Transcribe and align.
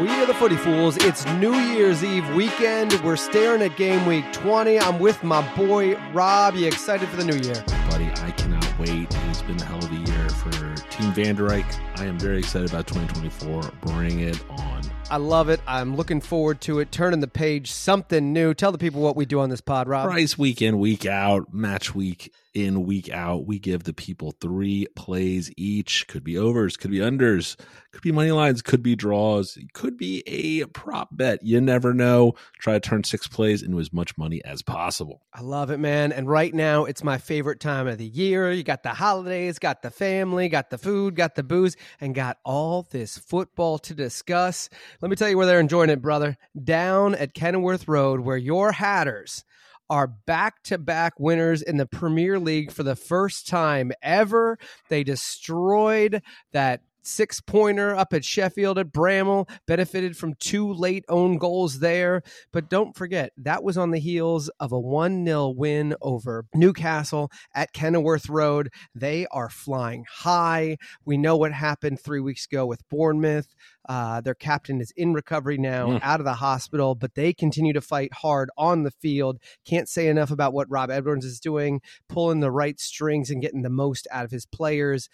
We 0.00 0.08
are 0.08 0.24
the 0.24 0.32
Footy 0.32 0.56
Fools. 0.56 0.96
It's 1.04 1.26
New 1.34 1.52
Year's 1.54 2.02
Eve 2.02 2.26
weekend. 2.34 2.94
We're 3.04 3.16
staring 3.16 3.60
at 3.60 3.76
game 3.76 4.06
week 4.06 4.24
20. 4.32 4.80
I'm 4.80 4.98
with 4.98 5.22
my 5.22 5.42
boy 5.54 5.96
Rob. 6.14 6.54
You 6.54 6.66
excited 6.66 7.06
for 7.10 7.16
the 7.16 7.24
new 7.24 7.36
year? 7.36 7.62
Buddy, 7.90 8.06
I 8.22 8.30
cannot 8.30 8.66
wait. 8.78 9.14
It's 9.28 9.42
been 9.42 9.60
a 9.60 9.64
hell 9.64 9.84
of 9.84 9.92
a 9.92 9.94
year 9.94 10.28
for 10.30 10.50
Team 10.90 11.12
Vanderijk. 11.12 11.66
I 12.00 12.06
am 12.06 12.18
very 12.18 12.38
excited 12.38 12.70
about 12.70 12.86
2024. 12.86 13.70
Bring 13.82 14.20
it 14.20 14.42
on. 14.48 14.80
I 15.10 15.18
love 15.18 15.50
it. 15.50 15.60
I'm 15.66 15.94
looking 15.94 16.22
forward 16.22 16.62
to 16.62 16.78
it. 16.78 16.90
Turning 16.90 17.20
the 17.20 17.28
page, 17.28 17.70
something 17.70 18.32
new. 18.32 18.54
Tell 18.54 18.72
the 18.72 18.78
people 18.78 19.02
what 19.02 19.14
we 19.14 19.26
do 19.26 19.40
on 19.40 19.50
this 19.50 19.60
pod, 19.60 19.88
Rob. 19.88 20.06
Bryce 20.06 20.38
week 20.38 20.62
in, 20.62 20.78
week 20.78 21.04
out, 21.04 21.52
match 21.52 21.94
week 21.94 22.32
in, 22.54 22.84
week 22.84 23.10
out. 23.10 23.46
We 23.46 23.58
give 23.58 23.84
the 23.84 23.92
people 23.92 24.32
three 24.40 24.86
plays 24.96 25.50
each. 25.56 26.06
Could 26.08 26.24
be 26.24 26.36
overs, 26.36 26.76
could 26.76 26.90
be 26.90 26.98
unders, 26.98 27.56
could 27.92 28.02
be 28.02 28.12
money 28.12 28.30
lines, 28.30 28.62
could 28.62 28.82
be 28.82 28.96
draws, 28.96 29.58
could 29.72 29.96
be 29.96 30.22
a 30.26 30.66
prop 30.66 31.08
bet. 31.12 31.42
You 31.42 31.60
never 31.60 31.94
know. 31.94 32.34
Try 32.58 32.74
to 32.74 32.80
turn 32.80 33.04
six 33.04 33.26
plays 33.26 33.62
into 33.62 33.80
as 33.80 33.92
much 33.92 34.16
money 34.16 34.42
as 34.44 34.62
possible. 34.62 35.22
I 35.32 35.40
love 35.42 35.70
it, 35.70 35.78
man. 35.78 36.12
And 36.12 36.28
right 36.28 36.54
now, 36.54 36.84
it's 36.84 37.04
my 37.04 37.18
favorite 37.18 37.60
time 37.60 37.86
of 37.86 37.98
the 37.98 38.06
year. 38.06 38.50
You 38.50 38.62
got 38.62 38.82
the 38.82 38.90
holidays, 38.90 39.58
got 39.58 39.82
the 39.82 39.90
family, 39.90 40.48
got 40.48 40.70
the 40.70 40.78
food, 40.78 41.16
got 41.16 41.34
the 41.34 41.42
booze, 41.42 41.76
and 42.00 42.14
got 42.14 42.38
all 42.44 42.86
this 42.90 43.18
football 43.18 43.78
to 43.78 43.94
discuss. 43.94 44.68
Let 45.00 45.10
me 45.10 45.16
tell 45.16 45.28
you 45.28 45.36
where 45.36 45.46
they're 45.46 45.60
enjoying 45.60 45.90
it, 45.90 46.02
brother. 46.02 46.36
Down 46.62 47.14
at 47.14 47.34
Kenilworth 47.34 47.88
Road, 47.88 48.20
where 48.20 48.36
your 48.36 48.72
Hatters 48.72 49.44
are 49.92 50.06
back 50.06 50.62
to 50.62 50.78
back 50.78 51.20
winners 51.20 51.60
in 51.60 51.76
the 51.76 51.84
Premier 51.84 52.38
League 52.38 52.72
for 52.72 52.82
the 52.82 52.96
first 52.96 53.46
time 53.46 53.92
ever. 54.00 54.58
They 54.88 55.04
destroyed 55.04 56.22
that 56.52 56.80
six 57.02 57.40
pointer 57.40 57.94
up 57.94 58.12
at 58.12 58.24
Sheffield 58.24 58.78
at 58.78 58.92
Bramall, 58.92 59.48
benefited 59.66 60.16
from 60.16 60.34
two 60.34 60.72
late 60.72 61.04
own 61.08 61.36
goals 61.38 61.80
there. 61.80 62.22
But 62.52 62.68
don't 62.70 62.96
forget, 62.96 63.32
that 63.36 63.62
was 63.62 63.76
on 63.76 63.90
the 63.90 63.98
heels 63.98 64.48
of 64.60 64.72
a 64.72 64.80
1 64.80 65.24
0 65.26 65.48
win 65.50 65.94
over 66.00 66.46
Newcastle 66.54 67.30
at 67.54 67.72
Kenilworth 67.72 68.28
Road. 68.28 68.70
They 68.94 69.26
are 69.30 69.48
flying 69.50 70.04
high. 70.10 70.76
We 71.04 71.16
know 71.16 71.36
what 71.36 71.52
happened 71.52 72.00
three 72.00 72.20
weeks 72.20 72.46
ago 72.46 72.66
with 72.66 72.88
Bournemouth. 72.88 73.54
Uh, 73.88 74.20
their 74.20 74.34
captain 74.34 74.80
is 74.80 74.92
in 74.96 75.12
recovery 75.12 75.58
now, 75.58 75.88
Mm. 75.88 76.00
out 76.02 76.20
of 76.20 76.24
the 76.24 76.34
hospital, 76.34 76.94
but 76.94 77.14
they 77.16 77.32
continue 77.32 77.72
to 77.72 77.80
fight 77.80 78.12
hard 78.14 78.48
on 78.56 78.84
the 78.84 78.92
field. 78.92 79.38
Can't 79.66 79.88
say 79.88 80.06
enough 80.06 80.30
about 80.30 80.52
what 80.52 80.70
Rob 80.70 80.88
Edwards 80.90 81.24
is 81.24 81.40
doing, 81.40 81.80
pulling 82.08 82.38
the 82.40 82.52
right 82.52 82.78
strings 82.78 83.28
and 83.28 83.42
getting 83.42 83.62
the 83.62 83.70
most 83.70 84.06
out 84.12 84.24
of 84.24 84.30
his 84.30 84.46
players. 84.46 85.08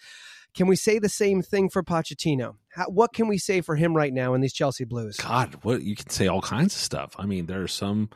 Can 0.59 0.67
we 0.67 0.75
say 0.75 0.99
the 0.99 1.07
same 1.07 1.41
thing 1.41 1.69
for 1.69 1.81
Pochettino? 1.83 2.55
How, 2.73 2.87
what 2.87 3.13
can 3.13 3.29
we 3.29 3.37
say 3.37 3.61
for 3.61 3.77
him 3.77 3.95
right 3.95 4.11
now 4.11 4.33
in 4.33 4.41
these 4.41 4.51
Chelsea 4.51 4.83
Blues? 4.83 5.15
God, 5.15 5.55
what 5.61 5.83
you 5.83 5.95
can 5.95 6.09
say 6.09 6.27
all 6.27 6.41
kinds 6.41 6.75
of 6.75 6.81
stuff. 6.81 7.15
I 7.17 7.25
mean, 7.25 7.45
there 7.45 7.61
are 7.61 7.67
some 7.69 8.09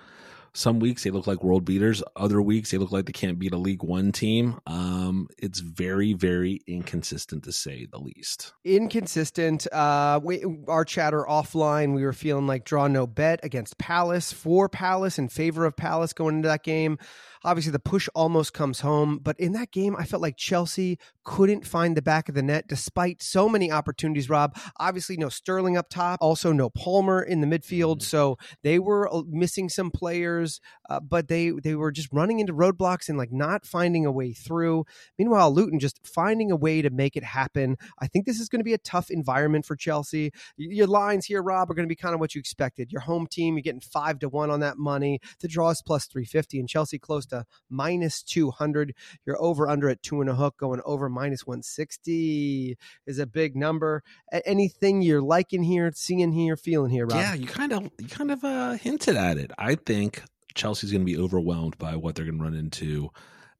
some 0.51 0.79
weeks 0.79 1.05
they 1.05 1.09
look 1.09 1.25
like 1.25 1.41
world 1.41 1.63
beaters. 1.63 2.03
Other 2.17 2.41
weeks 2.41 2.71
they 2.71 2.77
look 2.77 2.91
like 2.91 3.05
they 3.05 3.13
can't 3.13 3.39
beat 3.39 3.53
a 3.53 3.57
League 3.57 3.81
One 3.81 4.11
team. 4.11 4.59
Um, 4.67 5.29
it's 5.37 5.61
very, 5.61 6.11
very 6.11 6.59
inconsistent 6.67 7.45
to 7.45 7.53
say 7.53 7.87
the 7.89 7.97
least. 7.97 8.51
Inconsistent. 8.65 9.65
Uh, 9.71 10.19
we, 10.21 10.43
our 10.67 10.83
chatter 10.83 11.25
offline, 11.27 11.95
we 11.95 12.03
were 12.03 12.11
feeling 12.11 12.45
like 12.45 12.65
draw 12.65 12.87
no 12.87 13.07
bet 13.07 13.39
against 13.43 13.77
Palace 13.77 14.33
for 14.33 14.67
Palace 14.67 15.17
in 15.17 15.29
favor 15.29 15.65
of 15.65 15.77
Palace 15.77 16.11
going 16.11 16.35
into 16.35 16.49
that 16.49 16.63
game. 16.63 16.99
Obviously, 17.43 17.71
the 17.71 17.79
push 17.79 18.07
almost 18.15 18.53
comes 18.53 18.79
home, 18.79 19.19
but 19.21 19.39
in 19.39 19.51
that 19.51 19.71
game, 19.71 19.95
I 19.97 20.05
felt 20.05 20.21
like 20.21 20.37
Chelsea 20.37 20.97
couldn't 21.25 21.65
find 21.65 21.97
the 21.97 22.01
back 22.01 22.29
of 22.29 22.35
the 22.35 22.41
net 22.41 22.67
despite 22.67 23.21
so 23.21 23.49
many 23.49 23.71
opportunities. 23.71 24.29
Rob, 24.29 24.57
obviously, 24.79 25.17
no 25.17 25.29
Sterling 25.29 25.77
up 25.77 25.89
top, 25.89 26.19
also 26.21 26.51
no 26.51 26.69
Palmer 26.69 27.21
in 27.21 27.41
the 27.41 27.47
midfield, 27.47 28.01
so 28.01 28.37
they 28.61 28.79
were 28.79 29.13
uh, 29.13 29.21
missing 29.27 29.69
some 29.69 29.91
players, 29.91 30.61
uh, 30.89 30.99
but 30.99 31.27
they 31.27 31.51
they 31.51 31.75
were 31.75 31.91
just 31.91 32.09
running 32.11 32.39
into 32.39 32.53
roadblocks 32.53 33.09
and 33.09 33.17
like 33.17 33.31
not 33.31 33.65
finding 33.65 34.05
a 34.05 34.11
way 34.11 34.33
through. 34.33 34.85
Meanwhile, 35.17 35.53
Luton 35.53 35.79
just 35.79 35.99
finding 36.05 36.51
a 36.51 36.55
way 36.55 36.81
to 36.81 36.89
make 36.89 37.15
it 37.15 37.23
happen. 37.23 37.77
I 37.99 38.07
think 38.07 38.25
this 38.25 38.39
is 38.39 38.49
going 38.49 38.59
to 38.59 38.65
be 38.65 38.73
a 38.73 38.77
tough 38.77 39.09
environment 39.09 39.65
for 39.65 39.75
Chelsea. 39.75 40.31
Your 40.57 40.87
lines 40.87 41.25
here, 41.25 41.41
Rob, 41.41 41.69
are 41.69 41.73
going 41.73 41.87
to 41.87 41.91
be 41.91 41.95
kind 41.95 42.13
of 42.13 42.19
what 42.19 42.35
you 42.35 42.39
expected. 42.39 42.91
Your 42.91 43.01
home 43.01 43.27
team, 43.27 43.55
you're 43.55 43.63
getting 43.63 43.81
five 43.81 44.19
to 44.19 44.29
one 44.29 44.49
on 44.49 44.61
that 44.61 44.77
money. 44.77 45.19
The 45.41 45.47
draw 45.47 45.71
is 45.71 45.81
plus 45.81 46.05
three 46.05 46.25
fifty, 46.25 46.59
and 46.59 46.69
Chelsea 46.69 46.99
close 46.99 47.25
minus 47.69 48.23
two 48.23 48.51
hundred. 48.51 48.93
You're 49.25 49.41
over 49.41 49.67
under 49.67 49.89
at 49.89 50.01
two 50.03 50.21
and 50.21 50.29
a 50.29 50.35
hook, 50.35 50.57
going 50.57 50.81
over 50.85 51.09
minus 51.09 51.45
one 51.45 51.63
sixty 51.63 52.77
is 53.05 53.19
a 53.19 53.25
big 53.25 53.55
number. 53.55 54.03
Anything 54.45 55.01
you're 55.01 55.21
liking 55.21 55.63
here, 55.63 55.91
seeing 55.93 56.31
here, 56.31 56.55
feeling 56.55 56.91
here, 56.91 57.05
Rob? 57.05 57.19
Yeah, 57.19 57.33
you 57.33 57.47
kind 57.47 57.71
of 57.71 57.89
you 57.99 58.07
kind 58.07 58.31
of 58.31 58.43
uh, 58.43 58.73
hinted 58.73 59.15
at 59.15 59.37
it. 59.37 59.51
I 59.57 59.75
think 59.75 60.23
Chelsea's 60.55 60.91
going 60.91 61.05
to 61.05 61.11
be 61.11 61.17
overwhelmed 61.17 61.77
by 61.77 61.95
what 61.95 62.15
they're 62.15 62.25
going 62.25 62.37
to 62.37 62.43
run 62.43 62.55
into 62.55 63.09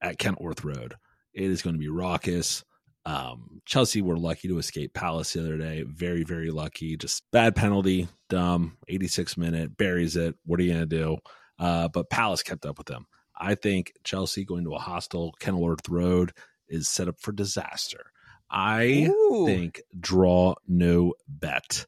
at 0.01 0.17
Kenilworth 0.17 0.63
Road. 0.63 0.95
It 1.33 1.49
is 1.49 1.61
going 1.61 1.75
to 1.75 1.79
be 1.79 1.89
raucous. 1.89 2.63
Um, 3.05 3.61
Chelsea 3.65 4.01
were 4.01 4.17
lucky 4.17 4.47
to 4.47 4.59
escape 4.59 4.93
Palace 4.93 5.33
the 5.33 5.41
other 5.41 5.57
day. 5.57 5.83
Very, 5.83 6.23
very 6.23 6.51
lucky. 6.51 6.95
Just 6.95 7.23
bad 7.31 7.55
penalty, 7.55 8.07
dumb. 8.29 8.77
86 8.87 9.37
minute, 9.37 9.75
buries 9.75 10.15
it. 10.15 10.35
What 10.45 10.59
are 10.59 10.63
you 10.63 10.73
going 10.73 10.87
to 10.89 10.97
do? 10.97 11.17
Uh, 11.59 11.87
but 11.89 12.09
Palace 12.09 12.43
kept 12.43 12.65
up 12.65 12.77
with 12.77 12.87
them. 12.87 13.05
I 13.43 13.55
think 13.55 13.91
Chelsea 14.05 14.45
going 14.45 14.63
to 14.63 14.73
a 14.73 14.79
hostile 14.79 15.33
Kenilworth 15.37 15.89
Road 15.89 16.31
is 16.69 16.87
set 16.87 17.09
up 17.09 17.19
for 17.19 17.33
disaster. 17.33 18.11
I 18.49 19.09
Ooh. 19.09 19.45
think 19.45 19.81
draw 19.99 20.55
no 20.65 21.15
bet 21.27 21.85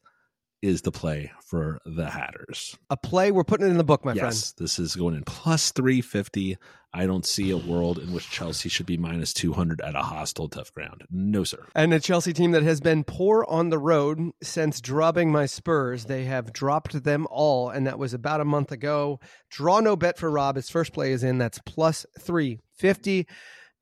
is 0.62 0.82
the 0.82 0.92
play 0.92 1.30
for 1.44 1.80
the 1.84 2.10
Hatters. 2.10 2.76
a 2.90 2.96
play. 2.96 3.30
We're 3.30 3.44
putting 3.44 3.66
it 3.66 3.70
in 3.70 3.76
the 3.78 3.84
book, 3.84 4.04
my 4.04 4.12
yes, 4.14 4.52
friend. 4.52 4.64
this 4.64 4.78
is 4.78 4.96
going 4.96 5.14
in 5.14 5.22
plus 5.24 5.70
350. 5.72 6.56
I 6.94 7.04
don't 7.04 7.26
see 7.26 7.50
a 7.50 7.58
world 7.58 7.98
in 7.98 8.12
which 8.12 8.30
Chelsea 8.30 8.70
should 8.70 8.86
be 8.86 8.96
minus 8.96 9.34
200 9.34 9.82
at 9.82 9.94
a 9.94 10.00
hostile 10.00 10.48
tough 10.48 10.72
ground. 10.72 11.04
No, 11.10 11.44
sir. 11.44 11.66
And 11.74 11.92
a 11.92 12.00
Chelsea 12.00 12.32
team 12.32 12.52
that 12.52 12.62
has 12.62 12.80
been 12.80 13.04
poor 13.04 13.44
on 13.48 13.68
the 13.68 13.78
road 13.78 14.30
since 14.42 14.80
dropping 14.80 15.30
my 15.30 15.44
Spurs. 15.44 16.06
They 16.06 16.24
have 16.24 16.54
dropped 16.54 17.04
them 17.04 17.26
all, 17.30 17.68
and 17.68 17.86
that 17.86 17.98
was 17.98 18.14
about 18.14 18.40
a 18.40 18.46
month 18.46 18.72
ago. 18.72 19.20
Draw 19.50 19.80
no 19.80 19.94
bet 19.94 20.16
for 20.18 20.30
Rob. 20.30 20.56
His 20.56 20.70
first 20.70 20.94
play 20.94 21.12
is 21.12 21.22
in. 21.22 21.36
That's 21.36 21.60
plus 21.66 22.06
350. 22.18 23.26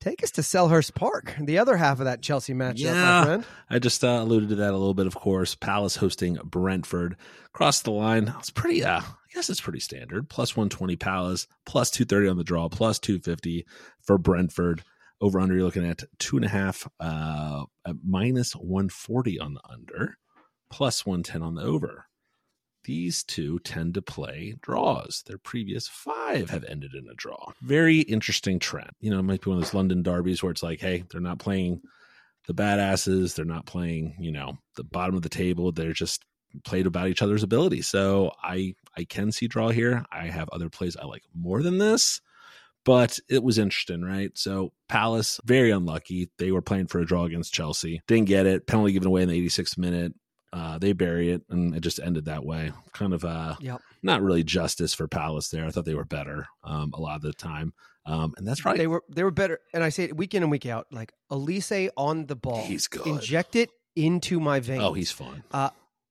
Take 0.00 0.22
us 0.22 0.30
to 0.32 0.42
Selhurst 0.42 0.94
Park, 0.94 1.34
the 1.40 1.58
other 1.58 1.76
half 1.78 1.98
of 1.98 2.04
that 2.04 2.20
Chelsea 2.20 2.52
matchup, 2.52 2.84
my 2.84 2.90
Yeah. 2.90 3.24
friend. 3.24 3.46
I 3.70 3.78
just 3.78 4.04
uh, 4.04 4.08
alluded 4.20 4.50
to 4.50 4.54
that 4.56 4.70
a 4.70 4.76
little 4.76 4.92
bit, 4.94 5.06
of 5.06 5.14
course. 5.14 5.54
Palace 5.54 5.96
hosting 5.96 6.34
Brentford. 6.44 7.16
Across 7.46 7.82
the 7.82 7.90
line, 7.92 8.34
it's 8.38 8.50
pretty, 8.50 8.84
uh, 8.84 9.00
I 9.00 9.04
guess 9.34 9.48
it's 9.48 9.62
pretty 9.62 9.80
standard. 9.80 10.28
Plus 10.28 10.54
120 10.56 10.96
Palace, 10.96 11.46
plus 11.64 11.90
230 11.90 12.28
on 12.28 12.36
the 12.36 12.44
draw, 12.44 12.68
plus 12.68 12.98
250 12.98 13.64
for 14.02 14.18
Brentford. 14.18 14.82
Over 15.22 15.40
under, 15.40 15.54
you're 15.54 15.64
looking 15.64 15.88
at 15.88 16.02
two 16.18 16.36
and 16.36 16.44
a 16.44 16.48
half, 16.48 16.86
uh, 17.00 17.64
minus 18.04 18.52
140 18.54 19.40
on 19.40 19.54
the 19.54 19.60
under, 19.70 20.18
plus 20.70 21.06
110 21.06 21.40
on 21.42 21.54
the 21.54 21.62
over. 21.62 22.06
These 22.84 23.24
two 23.24 23.58
tend 23.60 23.94
to 23.94 24.02
play 24.02 24.54
draws. 24.60 25.22
Their 25.26 25.38
previous 25.38 25.88
five 25.88 26.50
have 26.50 26.64
ended 26.64 26.94
in 26.94 27.08
a 27.10 27.14
draw. 27.14 27.52
Very 27.62 28.00
interesting 28.00 28.58
trend. 28.58 28.90
You 29.00 29.10
know, 29.10 29.18
it 29.18 29.24
might 29.24 29.40
be 29.40 29.50
one 29.50 29.58
of 29.58 29.64
those 29.64 29.74
London 29.74 30.02
derbies 30.02 30.42
where 30.42 30.52
it's 30.52 30.62
like, 30.62 30.80
hey, 30.80 31.04
they're 31.10 31.20
not 31.20 31.38
playing 31.38 31.80
the 32.46 32.54
badasses. 32.54 33.34
They're 33.34 33.44
not 33.44 33.66
playing, 33.66 34.16
you 34.18 34.32
know, 34.32 34.58
the 34.76 34.84
bottom 34.84 35.16
of 35.16 35.22
the 35.22 35.28
table. 35.28 35.72
They're 35.72 35.92
just 35.92 36.24
played 36.62 36.86
about 36.86 37.08
each 37.08 37.22
other's 37.22 37.42
ability. 37.42 37.82
So 37.82 38.32
I 38.42 38.74
I 38.96 39.04
can 39.04 39.32
see 39.32 39.48
draw 39.48 39.70
here. 39.70 40.04
I 40.12 40.26
have 40.26 40.48
other 40.50 40.68
plays 40.68 40.96
I 40.96 41.06
like 41.06 41.24
more 41.34 41.62
than 41.62 41.78
this, 41.78 42.20
but 42.84 43.18
it 43.28 43.42
was 43.42 43.58
interesting, 43.58 44.02
right? 44.02 44.30
So 44.34 44.72
Palace 44.88 45.40
very 45.44 45.70
unlucky. 45.70 46.30
They 46.38 46.52
were 46.52 46.62
playing 46.62 46.86
for 46.86 47.00
a 47.00 47.06
draw 47.06 47.24
against 47.24 47.54
Chelsea, 47.54 48.02
didn't 48.06 48.26
get 48.28 48.46
it. 48.46 48.66
Penalty 48.66 48.92
given 48.92 49.08
away 49.08 49.22
in 49.22 49.28
the 49.28 49.46
86th 49.46 49.78
minute. 49.78 50.12
Uh, 50.54 50.78
they 50.78 50.92
bury 50.92 51.30
it, 51.30 51.42
and 51.50 51.74
it 51.74 51.80
just 51.80 51.98
ended 51.98 52.26
that 52.26 52.44
way. 52.44 52.70
Kind 52.92 53.12
of 53.12 53.24
uh, 53.24 53.56
Yep. 53.60 53.80
not 54.04 54.22
really 54.22 54.44
justice 54.44 54.94
for 54.94 55.08
Palace 55.08 55.48
there. 55.48 55.66
I 55.66 55.70
thought 55.70 55.84
they 55.84 55.96
were 55.96 56.04
better 56.04 56.46
um, 56.62 56.92
a 56.94 57.00
lot 57.00 57.16
of 57.16 57.22
the 57.22 57.32
time, 57.32 57.72
um, 58.06 58.34
and 58.36 58.46
that's 58.46 58.64
right. 58.64 58.76
They 58.78 58.86
were 58.86 59.02
they 59.08 59.24
were 59.24 59.32
better, 59.32 59.58
and 59.72 59.82
I 59.82 59.88
say 59.88 60.04
it 60.04 60.16
week 60.16 60.32
in 60.32 60.42
and 60.44 60.52
week 60.52 60.66
out. 60.66 60.86
Like 60.92 61.12
Olise 61.30 61.88
on 61.96 62.26
the 62.26 62.36
ball, 62.36 62.64
He's 62.64 62.86
good. 62.86 63.04
Inject 63.06 63.56
it 63.56 63.70
into 63.96 64.38
my 64.38 64.60
veins. 64.60 64.82
oh, 64.84 64.92
he's 64.92 65.10
fun. 65.10 65.42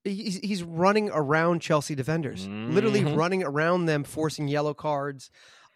he's, 0.03 0.37
he's 0.39 0.63
running 0.63 1.09
around 1.13 1.61
Chelsea 1.61 1.95
defenders, 1.95 2.45
literally 2.47 3.01
Mhm. 3.01 3.15
running 3.15 3.43
around 3.43 3.85
them, 3.85 4.03
forcing 4.03 4.49
yellow 4.49 4.73
cards. 4.73 5.29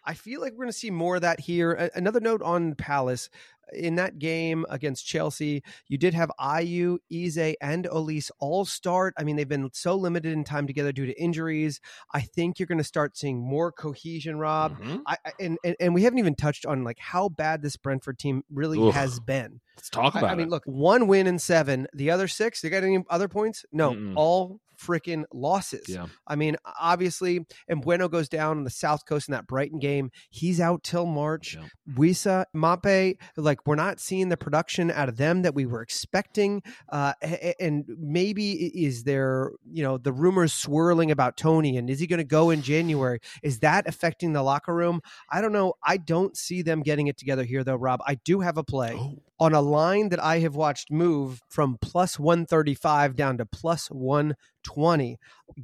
I 0.04 0.14
feel 0.14 0.40
like 0.40 0.52
we're 0.52 0.64
going 0.64 0.68
to 0.72 0.78
see 0.78 0.90
more 0.90 1.16
of 1.16 1.22
that 1.22 1.40
here. 1.40 1.90
Another 1.94 2.20
note 2.20 2.40
on 2.42 2.74
Palace 2.74 3.28
in 3.72 3.96
that 3.96 4.18
game 4.18 4.64
against 4.68 5.06
Chelsea, 5.06 5.62
you 5.88 5.98
did 5.98 6.14
have 6.14 6.30
Ayew, 6.40 6.98
Eze, 7.12 7.56
and 7.60 7.84
Olise 7.86 8.30
all 8.38 8.64
start. 8.64 9.14
I 9.18 9.24
mean, 9.24 9.36
they've 9.36 9.48
been 9.48 9.70
so 9.72 9.94
limited 9.96 10.32
in 10.32 10.44
time 10.44 10.66
together 10.66 10.92
due 10.92 11.06
to 11.06 11.20
injuries. 11.20 11.80
I 12.12 12.20
think 12.20 12.58
you're 12.58 12.66
going 12.66 12.78
to 12.78 12.84
start 12.84 13.16
seeing 13.16 13.38
more 13.40 13.72
cohesion, 13.72 14.38
Rob. 14.38 14.78
Mhm. 14.78 15.02
I, 15.06 15.16
I- 15.24 15.32
and, 15.40 15.58
and 15.64 15.76
and 15.80 15.94
we 15.94 16.02
haven't 16.02 16.18
even 16.18 16.34
touched 16.34 16.66
on 16.66 16.84
like 16.84 16.98
how 16.98 17.28
bad 17.28 17.62
this 17.62 17.76
Brentford 17.76 18.18
team 18.18 18.44
really 18.52 18.78
Oof. 18.78 18.94
has 18.94 19.20
been. 19.20 19.60
Let's 19.76 19.90
talk 19.90 20.16
I, 20.16 20.20
about 20.20 20.30
I 20.32 20.34
mean, 20.34 20.46
it. 20.48 20.50
look, 20.50 20.64
one 20.66 21.06
win 21.06 21.26
in 21.26 21.38
seven. 21.38 21.86
The 21.94 22.10
other 22.10 22.26
six, 22.28 22.60
they 22.60 22.70
got 22.70 22.82
any 22.82 23.04
other 23.08 23.28
points? 23.28 23.64
No, 23.72 23.92
Mm-mm. 23.92 24.14
all 24.16 24.60
freaking 24.78 25.24
losses. 25.32 25.88
Yeah. 25.88 26.06
I 26.26 26.36
mean, 26.36 26.56
obviously, 26.80 27.46
and 27.68 27.82
Mbeumo 27.84 28.10
goes 28.10 28.28
down 28.28 28.58
on 28.58 28.64
the 28.64 28.70
South 28.70 29.04
Coast 29.06 29.28
in 29.28 29.32
that 29.32 29.46
Brighton 29.46 29.78
game. 29.78 30.10
He's 30.30 30.60
out 30.60 30.82
till 30.82 31.06
March. 31.06 31.56
Yeah. 31.56 31.66
Wissa, 31.94 32.44
Maupay, 32.54 33.16
like 33.36 33.66
we're 33.66 33.74
not 33.74 34.00
seeing 34.00 34.28
the 34.28 34.36
production 34.36 34.90
out 34.90 35.08
of 35.08 35.16
them 35.16 35.42
that 35.42 35.54
we 35.54 35.66
were 35.66 35.82
expecting. 35.82 36.62
Uh, 36.90 37.12
and 37.58 37.84
maybe 37.98 38.52
is 38.52 39.04
there, 39.04 39.50
you 39.70 39.82
know, 39.82 39.98
the 39.98 40.12
rumors 40.12 40.52
swirling 40.52 41.10
about 41.10 41.36
Toney 41.36 41.76
and 41.76 41.88
is 41.90 41.98
he 42.00 42.06
going 42.06 42.18
to 42.18 42.24
go 42.24 42.50
in 42.50 42.62
January? 42.62 43.20
Is 43.42 43.60
that 43.60 43.88
affecting 43.88 44.32
the 44.32 44.42
locker 44.42 44.74
room? 44.74 45.00
I 45.30 45.40
don't 45.40 45.52
know. 45.52 45.74
I 45.82 45.96
don't 45.96 46.36
see 46.36 46.62
them 46.62 46.82
getting 46.82 47.06
it 47.06 47.16
together 47.16 47.44
here, 47.44 47.64
though, 47.64 47.76
Rob. 47.76 48.00
I 48.06 48.16
do 48.16 48.40
have 48.40 48.58
a 48.58 48.64
play 48.64 48.94
Oh, 48.96 49.22
on 49.40 49.54
a 49.54 49.60
line 49.60 50.08
that 50.10 50.22
I 50.22 50.40
have 50.40 50.56
watched 50.56 50.90
move 50.90 51.40
from 51.48 51.78
plus 51.80 52.18
135 52.18 53.16
down 53.16 53.38
to 53.38 53.46
plus 53.46 53.90
120. 54.66 55.18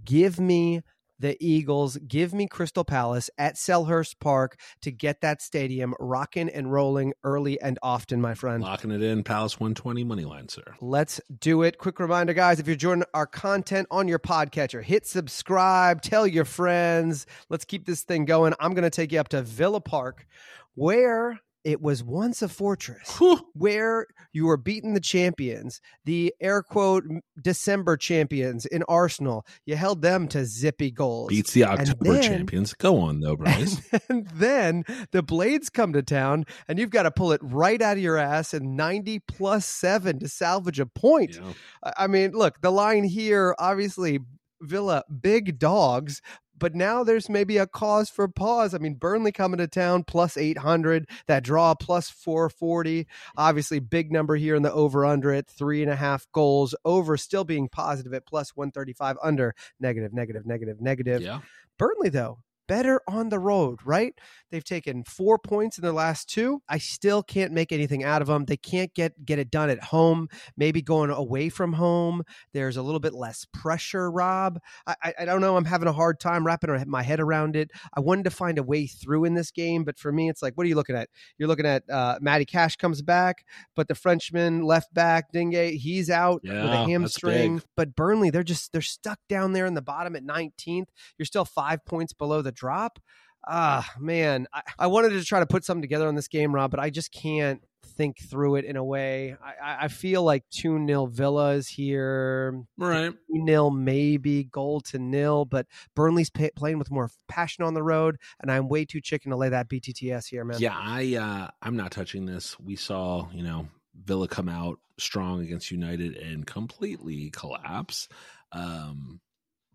Give 0.05 0.39
me 0.41 0.83
the 1.19 1.37
Eagles, 1.41 1.97
give 2.09 2.35
me 2.35 2.47
Crystal 2.49 2.85
Palace 2.85 3.31
at 3.39 3.55
Selhurst 3.55 4.19
Park 4.21 4.59
to 4.83 4.91
get 4.91 5.21
that 5.21 5.41
stadium 5.41 5.95
rocking 6.01 6.49
and 6.49 6.73
rolling 6.73 7.13
early 7.23 7.61
and 7.61 7.79
often, 7.83 8.21
my 8.21 8.35
friend. 8.35 8.63
locking 8.63 8.91
it 8.91 9.03
in. 9.03 9.23
Palace 9.23 9.59
120 9.59 10.05
money 10.05 10.25
line, 10.25 10.49
sir. 10.49 10.75
Let's 10.81 11.21
do 11.41 11.63
it. 11.63 11.79
Quick 11.79 12.01
reminder, 12.01 12.35
guys, 12.35 12.59
if 12.59 12.67
you're 12.67 12.75
enjoying 12.75 13.05
our 13.15 13.27
content 13.27 13.87
on 13.91 14.09
your 14.09 14.19
podcatcher, 14.19 14.83
hit 14.83 15.07
subscribe, 15.07 16.03
tell 16.03 16.27
your 16.27 16.45
friends. 16.45 17.27
Let's 17.49 17.65
keep 17.65 17.87
this 17.87 18.03
thing 18.03 18.25
going. 18.25 18.55
I'm 18.59 18.75
going 18.75 18.83
to 18.83 18.91
take 18.91 19.13
you 19.13 19.21
up 19.21 19.29
to 19.29 19.43
Villa 19.43 19.81
Park, 19.81 20.27
where 20.75 21.41
it 21.65 21.81
was 21.81 22.05
once 22.05 22.43
a 22.43 22.49
fortress 22.49 23.19
where 23.55 24.07
you 24.33 24.47
were 24.47 24.57
beating 24.57 24.95
the 24.95 25.01
champions, 25.01 25.81
the 26.05 26.35
air 26.41 26.63
quote 26.63 27.05
December 27.41 27.97
champions 27.97 28.67
in 28.67 28.83
Arsenal. 28.89 29.47
You 29.65 29.77
held 29.77 30.03
them 30.03 30.29
to 30.29 30.45
zippy 30.45 30.91
goals. 30.91 31.29
Beats 31.31 31.53
the 31.53 31.65
October 31.65 32.13
then- 32.13 32.23
champions. 32.23 32.75
Go 32.75 32.99
on, 32.99 33.21
though, 33.21 33.37
Bryce. 33.45 33.81
and 34.09 34.29
then 34.35 34.85
the 35.13 35.23
Blades 35.23 35.71
come 35.71 35.93
to 35.95 36.03
town, 36.03 36.45
and 36.69 36.79
you've 36.79 36.91
got 36.91 37.05
to 37.05 37.11
pull 37.11 37.33
it 37.33 37.41
right 37.43 37.81
out 37.81 37.97
of 37.97 38.03
your 38.03 38.19
ass 38.19 38.53
in 38.55 38.77
90 38.77 39.21
plus 39.21 39.65
seven 39.65 40.19
to 40.21 40.29
salvage 40.29 40.79
a 40.81 40.87
point. 40.87 41.37
Yeah. 41.37 41.93
I 41.97 42.07
mean, 42.07 42.33
look, 42.33 42.61
the 42.61 42.71
line 42.71 43.05
here, 43.05 43.55
obviously, 43.59 44.21
Villa, 44.61 45.03
big 45.21 45.59
dogs. 45.59 46.23
But 46.59 46.75
now 46.75 47.05
there's 47.05 47.29
maybe 47.29 47.57
a 47.57 47.67
cause 47.67 48.09
for 48.09 48.29
pause. 48.29 48.75
I 48.75 48.79
mean, 48.79 48.95
Burnley 48.95 49.33
coming 49.33 49.59
to 49.59 49.67
town 49.67 50.05
plus 50.05 50.37
800, 50.37 51.09
that 51.27 51.43
draw 51.43 51.75
plus 51.75 52.11
440. 52.11 53.07
Obviously, 53.37 53.81
big 53.81 54.13
number 54.13 54.37
here 54.37 54.55
in 54.55 54.63
the 54.63 54.73
over 54.73 55.05
under 55.05 55.33
at 55.33 55.49
three 55.49 55.83
and 55.83 55.91
a 55.91 55.97
half 55.97 56.27
goals. 56.33 56.75
Over 56.85 57.17
still 57.17 57.45
being 57.45 57.69
positive 57.69 58.15
at 58.15 58.27
plus 58.27 58.57
135, 58.57 59.17
under 59.23 59.55
negative, 59.81 60.13
negative, 60.13 60.47
negative, 60.47 60.81
negative. 60.81 61.23
Yeah. 61.23 61.41
Burnley, 61.79 62.09
though, 62.09 62.39
better 62.67 63.01
on 63.09 63.29
the 63.29 63.39
road, 63.39 63.81
right? 63.85 64.15
They've 64.51 64.65
taken 64.65 65.05
four 65.05 65.39
points 65.39 65.79
in 65.79 65.83
their 65.83 65.93
last 65.93 66.29
two. 66.29 66.63
I 66.69 66.79
still 66.79 67.23
can't 67.23 67.53
make 67.53 67.73
anything 67.73 68.05
out 68.05 68.23
of 68.23 68.29
them. 68.29 68.45
They 68.45 68.57
can't 68.57 68.93
get 68.95 69.25
get 69.25 69.39
it 69.39 69.51
done 69.51 69.71
at 69.71 69.83
home. 69.85 70.29
Maybe 70.57 70.83
going 70.83 71.11
away 71.11 71.49
from 71.49 71.75
home, 71.75 72.23
there's 72.53 72.77
a 72.77 72.83
little 72.83 73.01
bit 73.01 73.15
less 73.15 73.47
pressure. 73.53 74.11
Rob, 74.11 74.59
I, 74.87 74.95
I, 75.03 75.15
I 75.21 75.25
don't 75.25 75.41
know. 75.41 75.57
I'm 75.57 75.65
having 75.65 75.89
a 75.89 75.93
hard 75.93 76.21
time 76.21 76.47
wrapping 76.47 76.71
my 76.87 77.03
head 77.03 77.21
around 77.21 77.57
it. 77.57 77.71
I 77.95 78.01
wanted 78.01 78.25
to 78.25 78.31
find 78.31 78.59
a 78.59 78.63
way 78.63 78.87
through 78.87 79.25
in 79.25 79.35
this 79.35 79.51
game, 79.51 79.85
but 79.85 79.99
for 79.99 80.13
me, 80.13 80.29
it's 80.29 80.43
like, 80.43 80.55
what 80.57 80.65
are 80.65 80.69
you 80.69 80.77
looking 80.77 80.97
at? 80.97 81.09
You're 81.39 81.49
looking 81.49 81.67
at 81.67 81.83
uh, 81.91 82.19
Matty 82.21 82.45
Cash 82.45 82.77
comes 82.77 83.03
back, 83.03 83.45
but 83.75 83.89
the 83.89 83.95
Frenchman 83.95 84.63
left 84.63 84.93
back 84.95 85.33
Digne, 85.33 85.77
he's 85.77 86.11
out 86.11 86.43
with 86.43 86.53
Yeah, 86.53 86.83
a 86.83 86.87
hamstring. 86.87 87.63
But 87.77 87.97
Burnley, 87.97 88.31
they're 88.31 88.43
just 88.43 88.73
they're 88.73 88.83
stuck 88.83 89.19
down 89.29 89.53
there 89.53 89.67
in 89.67 89.75
the 89.75 89.83
bottom 89.83 90.15
at 90.17 90.25
19th. 90.25 90.87
You're 91.19 91.27
still 91.27 91.45
five 91.45 91.85
points 91.85 92.13
below 92.13 92.43
the 92.43 92.53
drop. 92.55 92.99
Ah, 93.47 93.87
man, 94.01 94.47
I, 94.55 94.63
I 94.79 94.87
wanted 94.87 95.11
to 95.11 95.23
try 95.23 95.41
to 95.41 95.47
put 95.47 95.65
something 95.67 95.83
together 95.83 96.09
on 96.09 96.15
this 96.15 96.29
game, 96.29 96.55
Rob, 96.55 96.71
but 96.71 96.81
I 96.81 96.89
just 96.89 97.13
can't 97.13 97.63
think 97.83 98.19
through 98.19 98.55
it 98.57 98.65
in 98.65 98.77
a 98.77 98.83
way. 98.85 99.37
I, 99.63 99.85
I- 99.85 99.89
feel 99.89 100.23
like 100.23 100.45
2 100.51 100.87
0 100.87 101.07
Villa 101.07 101.51
is 101.53 101.69
here, 101.69 102.65
Right. 102.79 103.13
3 103.31 103.45
0 103.47 103.69
maybe, 103.69 104.45
goal 104.45 104.81
to 104.83 104.99
nil, 104.99 105.45
but 105.45 105.67
Burnley's 105.95 106.31
pay, 106.31 106.53
playing 106.57 106.79
with 106.79 106.91
more 106.91 107.11
passion 107.29 107.65
on 107.65 107.75
the 107.75 107.83
road, 107.83 108.17
and 108.41 108.51
I'm 108.51 108.69
way 108.69 108.87
too 108.87 109.03
chicken 109.03 109.31
to 109.31 109.37
lay 109.37 109.51
that 109.51 109.69
BTTS 109.69 110.27
here, 110.29 110.43
man. 110.47 110.57
Yeah, 110.59 110.75
I 110.75 111.15
uh 111.17 111.51
I'm 111.61 111.77
not 111.77 111.91
touching 111.91 112.25
this. 112.25 112.59
We 112.59 112.77
saw, 112.77 113.29
you 113.31 113.43
know, 113.43 113.69
Villa 113.95 114.27
come 114.27 114.49
out 114.49 114.79
strong 114.99 115.43
against 115.43 115.71
United 115.71 116.17
and 116.17 116.47
completely 116.47 117.29
collapse. 117.29 118.09
Um 118.53 119.21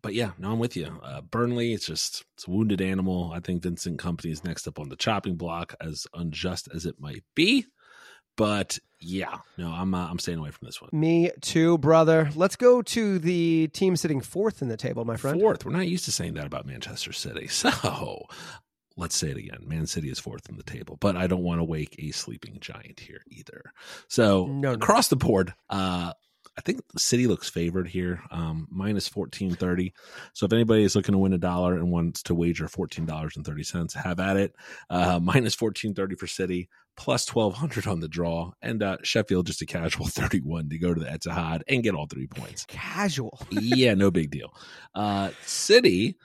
but 0.01 0.13
yeah, 0.13 0.31
no, 0.37 0.51
I'm 0.51 0.59
with 0.59 0.75
you. 0.75 0.99
Uh, 1.03 1.21
Burnley, 1.21 1.73
it's 1.73 1.85
just 1.85 2.25
it's 2.35 2.47
a 2.47 2.51
wounded 2.51 2.81
animal. 2.81 3.31
I 3.33 3.39
think 3.39 3.63
Vincent 3.63 3.99
Kompany 3.99 4.31
is 4.31 4.43
next 4.43 4.67
up 4.67 4.79
on 4.79 4.89
the 4.89 4.95
chopping 4.95 5.35
block, 5.35 5.75
as 5.81 6.07
unjust 6.13 6.69
as 6.73 6.85
it 6.85 6.95
might 6.99 7.23
be. 7.35 7.65
But 8.37 8.79
yeah, 9.01 9.39
no, 9.57 9.69
I'm 9.69 9.93
uh, 9.93 10.07
I'm 10.09 10.19
staying 10.19 10.37
away 10.39 10.51
from 10.51 10.65
this 10.65 10.81
one. 10.81 10.89
Me 10.93 11.31
too, 11.41 11.77
brother. 11.77 12.29
Let's 12.35 12.55
go 12.55 12.81
to 12.81 13.19
the 13.19 13.67
team 13.73 13.95
sitting 13.97 14.21
fourth 14.21 14.61
in 14.61 14.69
the 14.69 14.77
table, 14.77 15.03
my 15.03 15.17
friend. 15.17 15.39
Fourth, 15.39 15.65
we're 15.65 15.71
not 15.73 15.87
used 15.87 16.05
to 16.05 16.11
saying 16.11 16.35
that 16.35 16.45
about 16.45 16.65
Manchester 16.65 17.11
City. 17.13 17.47
So 17.59 18.25
let's 18.97 19.15
say 19.15 19.29
it 19.29 19.37
again. 19.37 19.59
Man 19.65 19.87
City 19.87 20.09
is 20.09 20.19
fourth 20.19 20.49
in 20.49 20.55
the 20.57 20.63
table, 20.63 20.97
but 20.99 21.15
I 21.15 21.27
don't 21.27 21.43
want 21.43 21.59
to 21.59 21.63
wake 21.63 21.95
a 21.99 22.11
sleeping 22.11 22.57
giant 22.59 22.99
here 22.99 23.21
either. 23.29 23.71
So 24.09 24.45
No, 24.45 24.53
no. 24.69 24.73
across 24.73 25.07
the 25.09 25.15
board, 25.15 25.53
uh, 25.69 26.13
I 26.59 26.61
think 26.61 26.81
the 26.91 26.99
City 26.99 27.25
looks 27.25 27.49
favored 27.49 27.87
here, 27.87 28.21
um, 28.31 28.67
minus 28.69 29.07
fourteen 29.07 29.55
thirty. 29.55 29.93
So 30.33 30.45
if 30.45 30.51
anybody 30.51 30.83
is 30.83 30.93
looking 30.93 31.13
to 31.13 31.17
win 31.17 31.31
a 31.31 31.37
dollar 31.37 31.75
and 31.75 31.89
wants 31.89 32.21
to 32.23 32.35
wager 32.35 32.67
fourteen 32.67 33.05
dollars 33.05 33.37
and 33.37 33.45
thirty 33.45 33.63
cents, 33.63 33.93
have 33.93 34.19
at 34.19 34.35
it. 34.35 34.53
Uh, 34.89 35.19
minus 35.23 35.55
fourteen 35.55 35.93
thirty 35.93 36.15
for 36.15 36.27
City, 36.27 36.67
plus 36.97 37.25
twelve 37.25 37.53
hundred 37.53 37.87
on 37.87 38.01
the 38.01 38.09
draw, 38.09 38.51
and 38.61 38.83
uh, 38.83 38.97
Sheffield 39.03 39.47
just 39.47 39.61
a 39.61 39.65
casual 39.65 40.05
thirty 40.09 40.41
one 40.41 40.67
to 40.67 40.77
go 40.77 40.93
to 40.93 40.99
the 40.99 41.05
Etihad 41.05 41.61
and 41.69 41.81
get 41.81 41.95
all 41.95 42.07
three 42.07 42.27
points 42.27 42.65
Casual. 42.67 43.39
yeah, 43.51 43.93
no 43.93 44.11
big 44.11 44.29
deal. 44.29 44.53
Uh, 44.93 45.29
City, 45.45 46.17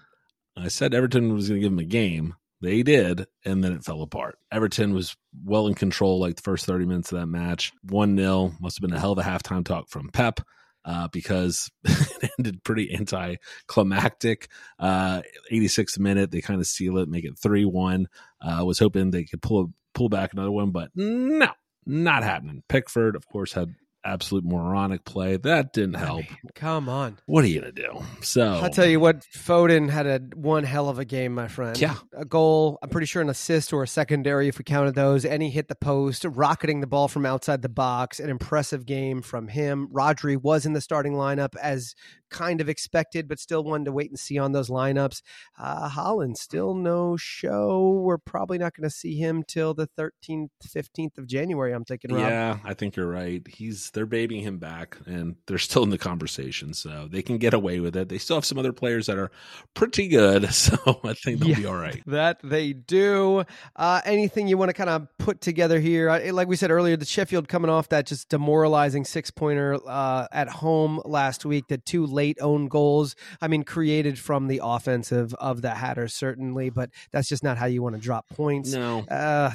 I 0.57 0.67
said 0.67 0.95
Everton 0.95 1.33
was 1.33 1.49
going 1.49 1.61
to 1.61 1.65
give 1.65 1.71
them 1.71 1.79
a 1.79 1.85
game. 1.85 2.35
They 2.65 2.83
did, 2.83 3.27
and 3.45 3.63
then 3.63 3.73
it 3.73 3.85
fell 3.85 4.01
apart. 4.01 4.39
Everton 4.51 4.95
was 4.95 5.15
well 5.45 5.67
in 5.67 5.75
control 5.75 6.19
like 6.19 6.37
the 6.37 6.43
first 6.43 6.65
30 6.65 6.87
minutes 6.87 7.13
of 7.13 7.21
that 7.21 7.27
match. 7.27 7.73
1 7.91 8.17
0. 8.17 8.53
Must 8.59 8.79
have 8.79 8.81
been 8.81 8.97
a 8.97 8.99
hell 8.99 9.13
of 9.13 9.19
a 9.19 9.23
halftime 9.23 9.67
talk 9.67 9.91
from 9.91 10.09
Pep 10.09 10.41
uh, 10.87 11.09
because 11.09 11.71
it 11.85 12.31
ended 12.39 12.65
pretty 12.65 12.95
anticlimactic. 12.95 14.49
Uh, 14.79 15.21
86th 15.53 15.99
minute, 15.99 16.31
they 16.31 16.41
kind 16.41 16.59
of 16.59 16.67
seal 16.67 16.97
it, 16.97 17.09
make 17.11 17.27
it 17.27 17.39
3 17.39 17.67
1. 17.67 18.09
Uh, 18.41 18.65
was 18.65 18.79
hoping 18.79 19.11
they 19.11 19.25
could 19.25 19.43
pull 19.43 19.71
pull 19.93 20.09
back 20.09 20.33
another 20.33 20.51
one, 20.51 20.71
but 20.71 20.89
no, 20.95 21.51
not 21.85 22.23
happening. 22.23 22.63
Pickford, 22.71 23.15
of 23.15 23.27
course, 23.29 23.53
had 23.53 23.75
absolute 24.05 24.45
moronic 24.45 25.05
play. 25.05 25.37
That 25.37 25.73
didn't 25.73 25.95
help. 25.95 26.25
Come 26.55 26.89
on. 26.89 27.19
What 27.27 27.45
are 27.45 27.49
you 27.49 27.61
gonna 27.61 27.73
do? 27.73 28.03
So 28.23 28.43
I'll 28.43 28.71
tell 28.71 28.87
you 28.87 29.01
what, 29.01 29.21
Foden 29.33 29.89
had 29.91 30.07
a 30.07 30.19
one 30.35 30.65
hell 30.65 30.89
of 30.89 30.99
a 30.99 31.05
game, 31.05 31.35
my 31.35 31.49
friend. 31.49 31.79
Yeah. 31.79 31.97
A 32.13 32.25
goal, 32.25 32.79
I'm 32.83 32.89
pretty 32.89 33.07
sure 33.07 33.23
an 33.23 33.31
assist 33.31 33.73
or 33.73 33.83
a 33.83 33.89
secondary 33.89 34.49
if 34.49 34.59
we 34.59 34.65
counted 34.65 34.95
those, 34.95 35.25
and 35.25 35.43
he 35.43 35.51
hit 35.51 35.69
the 35.69 35.75
post, 35.75 36.25
rocketing 36.25 36.81
the 36.81 36.87
ball 36.87 37.09
from 37.09 37.27
outside 37.27 37.63
the 37.63 37.69
box. 37.69 38.21
An 38.21 38.31
impressive 38.31 38.87
game 38.87 39.23
from 39.23 39.49
him. 39.49 39.89
Rodri 39.93 40.41
was 40.41 40.67
in 40.67 40.73
the 40.73 40.81
starting 40.81 41.15
lineup 41.15 41.57
as 41.61 41.95
kind 42.35 42.61
of 42.61 42.69
expected, 42.69 43.29
but 43.29 43.39
still 43.39 43.63
wanted 43.63 43.85
to 43.85 43.93
wait 43.93 44.11
and 44.11 44.19
see 44.19 44.39
on 44.39 44.51
those 44.53 44.69
lineups. 44.69 45.23
Uh, 45.59 45.89
Haaland, 45.89 46.37
still 46.37 46.75
no 46.75 47.17
show. 47.17 48.01
We're 48.05 48.19
probably 48.19 48.59
not 48.59 48.75
going 48.75 48.89
to 48.89 48.95
see 48.95 49.17
him 49.17 49.45
till 49.47 49.73
the 49.73 49.89
13th, 49.99 50.49
15th 50.67 51.17
of 51.19 51.27
January, 51.29 51.73
I'm 51.73 51.85
thinking, 51.85 52.13
Rob. 52.13 52.23
Yeah, 52.29 52.59
I 52.65 52.75
think 52.75 52.97
you're 52.97 53.07
right. 53.09 53.47
He's 53.47 53.91
they're 53.93 54.05
babying 54.07 54.43
him 54.43 54.59
back, 54.59 54.99
and 55.07 55.37
they're 55.47 55.59
still 55.59 55.85
in 55.85 55.91
the 55.91 55.99
conversation, 55.99 56.75
so 56.75 57.09
they 57.11 57.23
can 57.23 57.39
get 57.39 57.55
away 57.55 57.79
with 57.79 57.97
it. 57.97 58.09
They 58.09 58.19
still 58.19 58.37
have 58.37 58.45
some 58.45 58.59
other 58.59 58.73
players 58.73 59.07
that 59.07 59.17
are 59.19 59.31
pretty 59.75 60.09
good, 60.09 60.53
so 60.55 60.77
I 61.05 61.13
think 61.15 61.39
they'll 61.41 61.51
Yeah. 61.51 61.57
be 61.57 61.67
all 61.67 61.77
right. 61.77 62.03
That 62.07 62.41
they 62.43 62.73
do. 62.73 63.45
Uh, 63.77 64.01
anything 64.05 64.49
you 64.49 64.59
want 64.59 64.71
to 64.71 64.75
kind 64.75 64.91
of 64.91 65.07
put 65.19 65.41
together 65.41 65.79
here? 65.79 66.11
Like 66.33 66.49
we 66.49 66.57
said 66.57 66.71
earlier, 66.73 66.97
the 66.97 67.05
Sheffield 67.05 67.47
coming 67.49 67.71
off 67.71 67.91
that 67.91 68.07
just 68.07 68.29
demoralizing 68.29 69.05
six 69.05 69.31
pointer 69.31 69.79
uh, 69.87 70.27
at 70.33 70.49
home 70.49 71.01
last 71.05 71.45
week, 71.45 71.69
the 71.69 71.79
two 71.79 72.07
late 72.07 72.24
own 72.41 72.69
goals. 72.69 73.15
I 73.41 73.49
mean, 73.49 73.65
created 73.65 74.19
from 74.19 74.49
the 74.49 74.61
offensive 74.63 75.35
of 75.35 75.63
the 75.63 75.71
Hatters, 75.71 76.15
certainly, 76.15 76.71
but 76.71 76.91
that's 77.13 77.29
just 77.29 77.43
not 77.43 77.59
how 77.59 77.67
you 77.67 77.83
want 77.83 77.95
to 77.97 78.01
drop 78.01 78.29
points. 78.29 78.73
No, 78.73 79.01
Uh, 79.11 79.51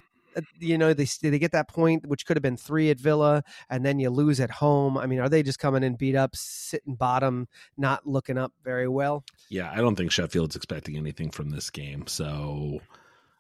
you 0.59 0.77
know 0.77 0.93
they 0.93 1.07
they 1.23 1.39
get 1.39 1.51
that 1.51 1.67
point 1.67 2.05
which 2.05 2.25
could 2.25 2.37
have 2.37 2.43
been 2.43 2.55
three 2.55 2.91
at 2.91 2.99
Villa 2.99 3.43
and 3.67 3.83
then 3.83 3.99
you 3.99 4.11
lose 4.11 4.39
at 4.39 4.51
home 4.51 4.95
I 4.95 5.07
mean 5.07 5.19
are 5.19 5.27
they 5.27 5.41
just 5.41 5.57
coming 5.57 5.83
in 5.83 5.95
beat 5.95 6.15
up 6.15 6.35
sitting 6.35 6.93
bottom 6.93 7.47
not 7.77 8.05
looking 8.05 8.37
up 8.37 8.53
very 8.63 8.87
well 8.87 9.23
yeah, 9.49 9.71
I 9.71 9.77
don't 9.77 9.95
think 9.95 10.11
Sheffield's 10.11 10.55
expecting 10.55 10.95
anything 10.95 11.31
from 11.31 11.49
this 11.49 11.71
game, 11.71 12.05
so 12.05 12.79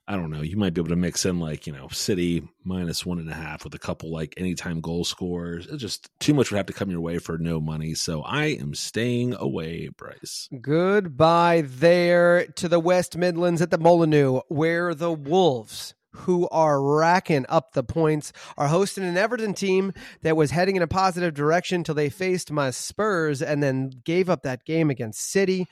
I 0.09 0.15
don't 0.15 0.31
know. 0.31 0.41
You 0.41 0.57
might 0.57 0.73
be 0.73 0.81
able 0.81 0.89
to 0.89 0.95
mix 0.95 1.23
in 1.23 1.39
like 1.39 1.67
you 1.67 1.73
know 1.73 1.87
City 1.89 2.41
minus 2.63 3.05
one 3.05 3.19
and 3.19 3.29
a 3.29 3.35
half 3.35 3.63
with 3.63 3.75
a 3.75 3.79
couple 3.79 4.11
like 4.11 4.33
anytime 4.37 4.81
goal 4.81 5.05
scores. 5.05 5.67
It's 5.67 5.79
just 5.79 6.09
too 6.19 6.33
much 6.33 6.49
would 6.49 6.57
have 6.57 6.65
to 6.65 6.73
come 6.73 6.89
your 6.89 6.99
way 6.99 7.19
for 7.19 7.37
no 7.37 7.61
money. 7.61 7.93
So 7.93 8.23
I 8.23 8.45
am 8.45 8.73
staying 8.73 9.35
away, 9.35 9.89
Bryce. 9.95 10.49
Goodbye 10.59 11.63
there 11.63 12.47
to 12.47 12.67
the 12.67 12.79
West 12.79 13.17
Midlands 13.17 13.61
at 13.61 13.69
the 13.69 13.77
Molineux, 13.77 14.39
where 14.47 14.95
the 14.95 15.11
Wolves 15.13 15.93
who 16.11 16.49
are 16.49 16.81
racking 16.81 17.45
up 17.47 17.73
the 17.73 17.83
points, 17.83 18.33
are 18.57 18.67
hosting 18.67 19.03
an 19.03 19.15
Everton 19.15 19.53
team 19.53 19.93
that 20.23 20.35
was 20.35 20.49
heading 20.49 20.75
in 20.75 20.81
a 20.81 20.87
positive 20.87 21.35
direction 21.35 21.83
till 21.83 21.93
they 21.93 22.09
faced 22.09 22.51
my 22.51 22.71
Spurs 22.71 23.43
and 23.43 23.61
then 23.61 23.91
gave 24.03 24.27
up 24.27 24.41
that 24.41 24.65
game 24.65 24.89
against 24.89 25.29
City 25.29 25.67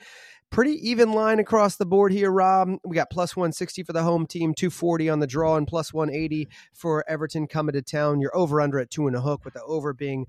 pretty 0.50 0.72
even 0.88 1.12
line 1.12 1.38
across 1.38 1.76
the 1.76 1.86
board 1.86 2.12
here, 2.12 2.30
Rob. 2.30 2.78
We 2.84 2.94
got 2.94 3.10
plus 3.10 3.36
160 3.36 3.82
for 3.82 3.92
the 3.92 4.02
home 4.02 4.26
team, 4.26 4.54
240 4.54 5.08
on 5.08 5.20
the 5.20 5.26
draw, 5.26 5.56
and 5.56 5.66
plus 5.66 5.92
180 5.92 6.48
for 6.72 7.04
Everton 7.08 7.46
coming 7.46 7.74
to 7.74 7.82
town. 7.82 8.20
You're 8.20 8.36
over 8.36 8.60
under 8.60 8.78
at 8.78 8.90
two 8.90 9.06
and 9.06 9.16
a 9.16 9.20
hook, 9.20 9.44
with 9.44 9.54
the 9.54 9.62
over 9.64 9.92
being 9.92 10.26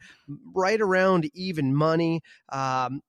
right 0.53 0.79
around 0.79 1.29
even 1.33 1.73
money. 1.73 2.21
Um, 2.49 3.01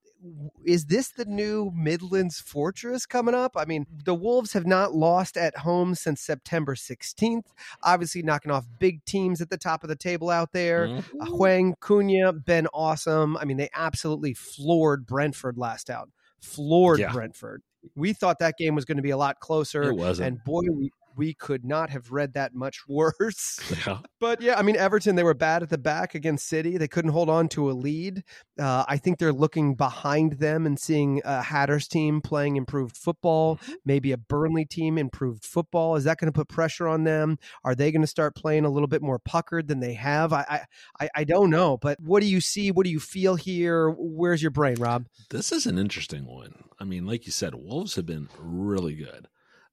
is 0.64 0.86
this 0.86 1.08
the 1.08 1.24
new 1.24 1.72
Midlands 1.74 2.40
Fortress 2.40 3.06
coming 3.06 3.34
up? 3.34 3.52
I 3.56 3.64
mean, 3.64 3.86
the 4.04 4.14
Wolves 4.14 4.52
have 4.52 4.66
not 4.66 4.92
lost 4.92 5.36
at 5.36 5.56
home 5.58 5.94
since 5.94 6.20
September 6.20 6.74
16th. 6.74 7.46
Obviously, 7.82 8.22
knocking 8.22 8.52
off 8.52 8.66
big 8.78 9.04
teams 9.04 9.40
at 9.40 9.48
the 9.48 9.56
top 9.56 9.82
of 9.82 9.88
the 9.88 9.96
table 9.96 10.28
out 10.28 10.52
there. 10.52 10.88
Mm-hmm. 10.88 11.20
Uh, 11.22 11.26
Hwang, 11.26 11.74
Cunha, 11.80 12.32
been 12.44 12.66
awesome. 12.74 13.36
I 13.38 13.44
mean, 13.46 13.56
they 13.56 13.70
absolutely 13.74 14.34
floored 14.34 15.06
Brentford 15.06 15.56
last 15.56 15.88
out 15.88 16.10
floored 16.42 17.00
yeah. 17.00 17.12
Brentford. 17.12 17.62
We 17.94 18.12
thought 18.12 18.38
that 18.40 18.56
game 18.58 18.74
was 18.74 18.84
going 18.84 18.98
to 18.98 19.02
be 19.02 19.10
a 19.10 19.16
lot 19.16 19.40
closer. 19.40 19.84
It 19.84 19.94
wasn't. 19.94 20.28
And 20.28 20.44
boy, 20.44 20.62
we, 20.70 20.90
we 21.20 21.34
could 21.34 21.66
not 21.66 21.90
have 21.90 22.10
read 22.10 22.32
that 22.32 22.54
much 22.54 22.80
worse. 22.88 23.60
Yeah. 23.86 24.00
But 24.18 24.42
yeah, 24.42 24.58
I 24.58 24.62
mean, 24.62 24.76
Everton, 24.76 25.16
they 25.16 25.22
were 25.22 25.32
bad 25.32 25.62
at 25.62 25.70
the 25.70 25.78
back 25.78 26.14
against 26.14 26.46
City. 26.46 26.76
They 26.76 26.88
couldn't 26.88 27.12
hold 27.12 27.30
on 27.30 27.48
to 27.50 27.70
a 27.70 27.72
lead. 27.72 28.22
Uh, 28.58 28.84
I 28.86 28.98
think 28.98 29.18
they're 29.18 29.32
looking 29.32 29.74
behind 29.74 30.34
them 30.34 30.66
and 30.66 30.78
seeing 30.78 31.22
a 31.24 31.40
Hatters 31.40 31.88
team 31.88 32.20
playing 32.20 32.56
improved 32.56 32.96
football, 32.96 33.56
mm-hmm. 33.56 33.72
maybe 33.86 34.12
a 34.12 34.18
Burnley 34.18 34.66
team 34.66 34.98
improved 34.98 35.46
football. 35.46 35.96
Is 35.96 36.04
that 36.04 36.18
going 36.18 36.30
to 36.30 36.36
put 36.36 36.48
pressure 36.48 36.88
on 36.88 37.04
them? 37.04 37.38
Are 37.64 37.74
they 37.74 37.90
going 37.90 38.02
to 38.02 38.06
start 38.06 38.34
playing 38.34 38.66
a 38.66 38.70
little 38.70 38.88
bit 38.88 39.00
more 39.00 39.18
puckered 39.18 39.68
than 39.68 39.80
they 39.80 39.94
have? 39.94 40.34
I, 40.34 40.66
I, 41.00 41.08
I 41.14 41.24
don't 41.24 41.48
know. 41.48 41.78
But 41.78 41.98
what 42.00 42.20
do 42.20 42.26
you 42.26 42.40
see? 42.42 42.70
What 42.70 42.84
do 42.84 42.90
you 42.90 43.00
feel 43.00 43.36
here? 43.36 43.88
Where's 43.96 44.42
your 44.42 44.50
brain, 44.50 44.76
Rob? 44.78 45.06
This 45.30 45.52
is 45.52 45.64
an 45.64 45.78
interesting 45.78 46.26
one. 46.26 46.64
I 46.78 46.84
mean, 46.84 47.06
like 47.06 47.24
you 47.24 47.32
said, 47.32 47.54
Wolves 47.54 47.94
have 47.94 48.06
been 48.06 48.28
really 48.38 48.94
good. 48.94 49.28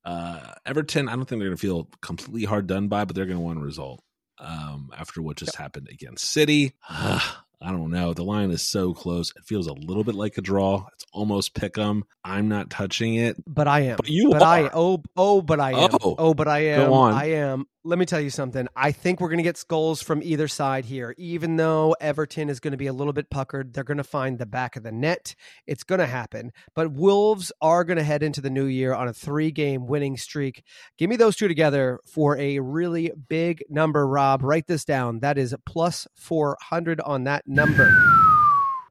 Uh, 0.07 0.53
Everton, 0.65 1.09
I 1.09 1.17
don't 1.17 1.25
think 1.25 1.41
they're 1.41 1.49
going 1.49 1.57
to 1.57 1.61
feel 1.61 1.89
completely 2.01 2.45
hard 2.45 2.65
done 2.65 2.87
by, 2.87 3.03
but 3.03 3.13
they're 3.13 3.25
going 3.25 3.37
to 3.37 3.43
want 3.43 3.59
a 3.59 3.61
result 3.61 4.01
um, 4.39 4.89
after 4.97 5.21
what 5.21 5.35
just 5.35 5.55
yep. 5.55 5.61
happened 5.61 5.89
against 5.91 6.31
City. 6.31 6.73
I 6.89 7.71
don't 7.71 7.89
know. 7.89 8.13
The 8.13 8.23
line 8.23 8.51
is 8.51 8.61
so 8.61 8.93
close. 8.93 9.33
It 9.35 9.43
feels 9.43 9.67
a 9.67 9.73
little 9.73 10.05
bit 10.05 10.15
like 10.15 10.37
a 10.37 10.41
draw. 10.41 10.85
It's 10.93 11.05
almost 11.11 11.55
pick 11.55 11.77
'em. 11.77 12.05
I'm 12.23 12.47
not 12.47 12.69
touching 12.69 13.15
it, 13.15 13.35
but 13.47 13.67
I 13.67 13.81
am. 13.81 13.97
But 13.97 14.07
you 14.07 14.29
but 14.29 14.43
are. 14.43 14.45
I 14.45 14.69
oh 14.73 15.01
oh, 15.17 15.41
but 15.41 15.59
I 15.59 15.71
am. 15.71 15.89
Oh, 16.01 16.15
oh 16.19 16.33
but 16.35 16.47
I 16.47 16.59
am. 16.59 16.87
Go 16.87 16.93
on. 16.93 17.13
I 17.15 17.31
am. 17.31 17.65
Let 17.87 17.99
me 17.99 18.05
tell 18.05 18.19
you 18.19 18.29
something. 18.29 18.67
I 18.75 18.91
think 18.91 19.21
we're 19.21 19.29
going 19.29 19.37
to 19.37 19.43
get 19.43 19.55
skulls 19.55 20.01
from 20.01 20.21
either 20.21 20.49
side 20.49 20.83
here. 20.83 21.15
Even 21.17 21.55
though 21.55 21.95
Everton 22.01 22.49
is 22.49 22.59
going 22.59 22.73
to 22.73 22.77
be 22.77 22.87
a 22.87 22.91
little 22.91 23.13
bit 23.13 23.29
puckered, 23.29 23.73
they're 23.73 23.85
going 23.85 23.95
to 23.95 24.03
find 24.03 24.37
the 24.37 24.45
back 24.45 24.75
of 24.75 24.83
the 24.83 24.91
net. 24.91 25.35
It's 25.65 25.85
going 25.85 25.99
to 25.99 26.05
happen. 26.05 26.51
But 26.75 26.91
Wolves 26.91 27.49
are 27.61 27.85
going 27.85 27.95
to 27.95 28.03
head 28.03 28.23
into 28.23 28.41
the 28.41 28.49
new 28.49 28.65
year 28.65 28.93
on 28.93 29.07
a 29.07 29.13
three-game 29.13 29.87
winning 29.87 30.17
streak. 30.17 30.65
Give 30.97 31.09
me 31.09 31.15
those 31.15 31.37
two 31.37 31.47
together 31.47 32.01
for 32.05 32.37
a 32.37 32.59
really 32.59 33.13
big 33.29 33.63
number. 33.69 34.05
Rob, 34.05 34.43
write 34.43 34.67
this 34.67 34.83
down. 34.83 35.21
That 35.21 35.37
is 35.37 35.55
plus 35.65 36.09
four 36.13 36.57
hundred 36.59 36.99
on 36.99 37.23
that 37.23 37.47
number. 37.47 37.89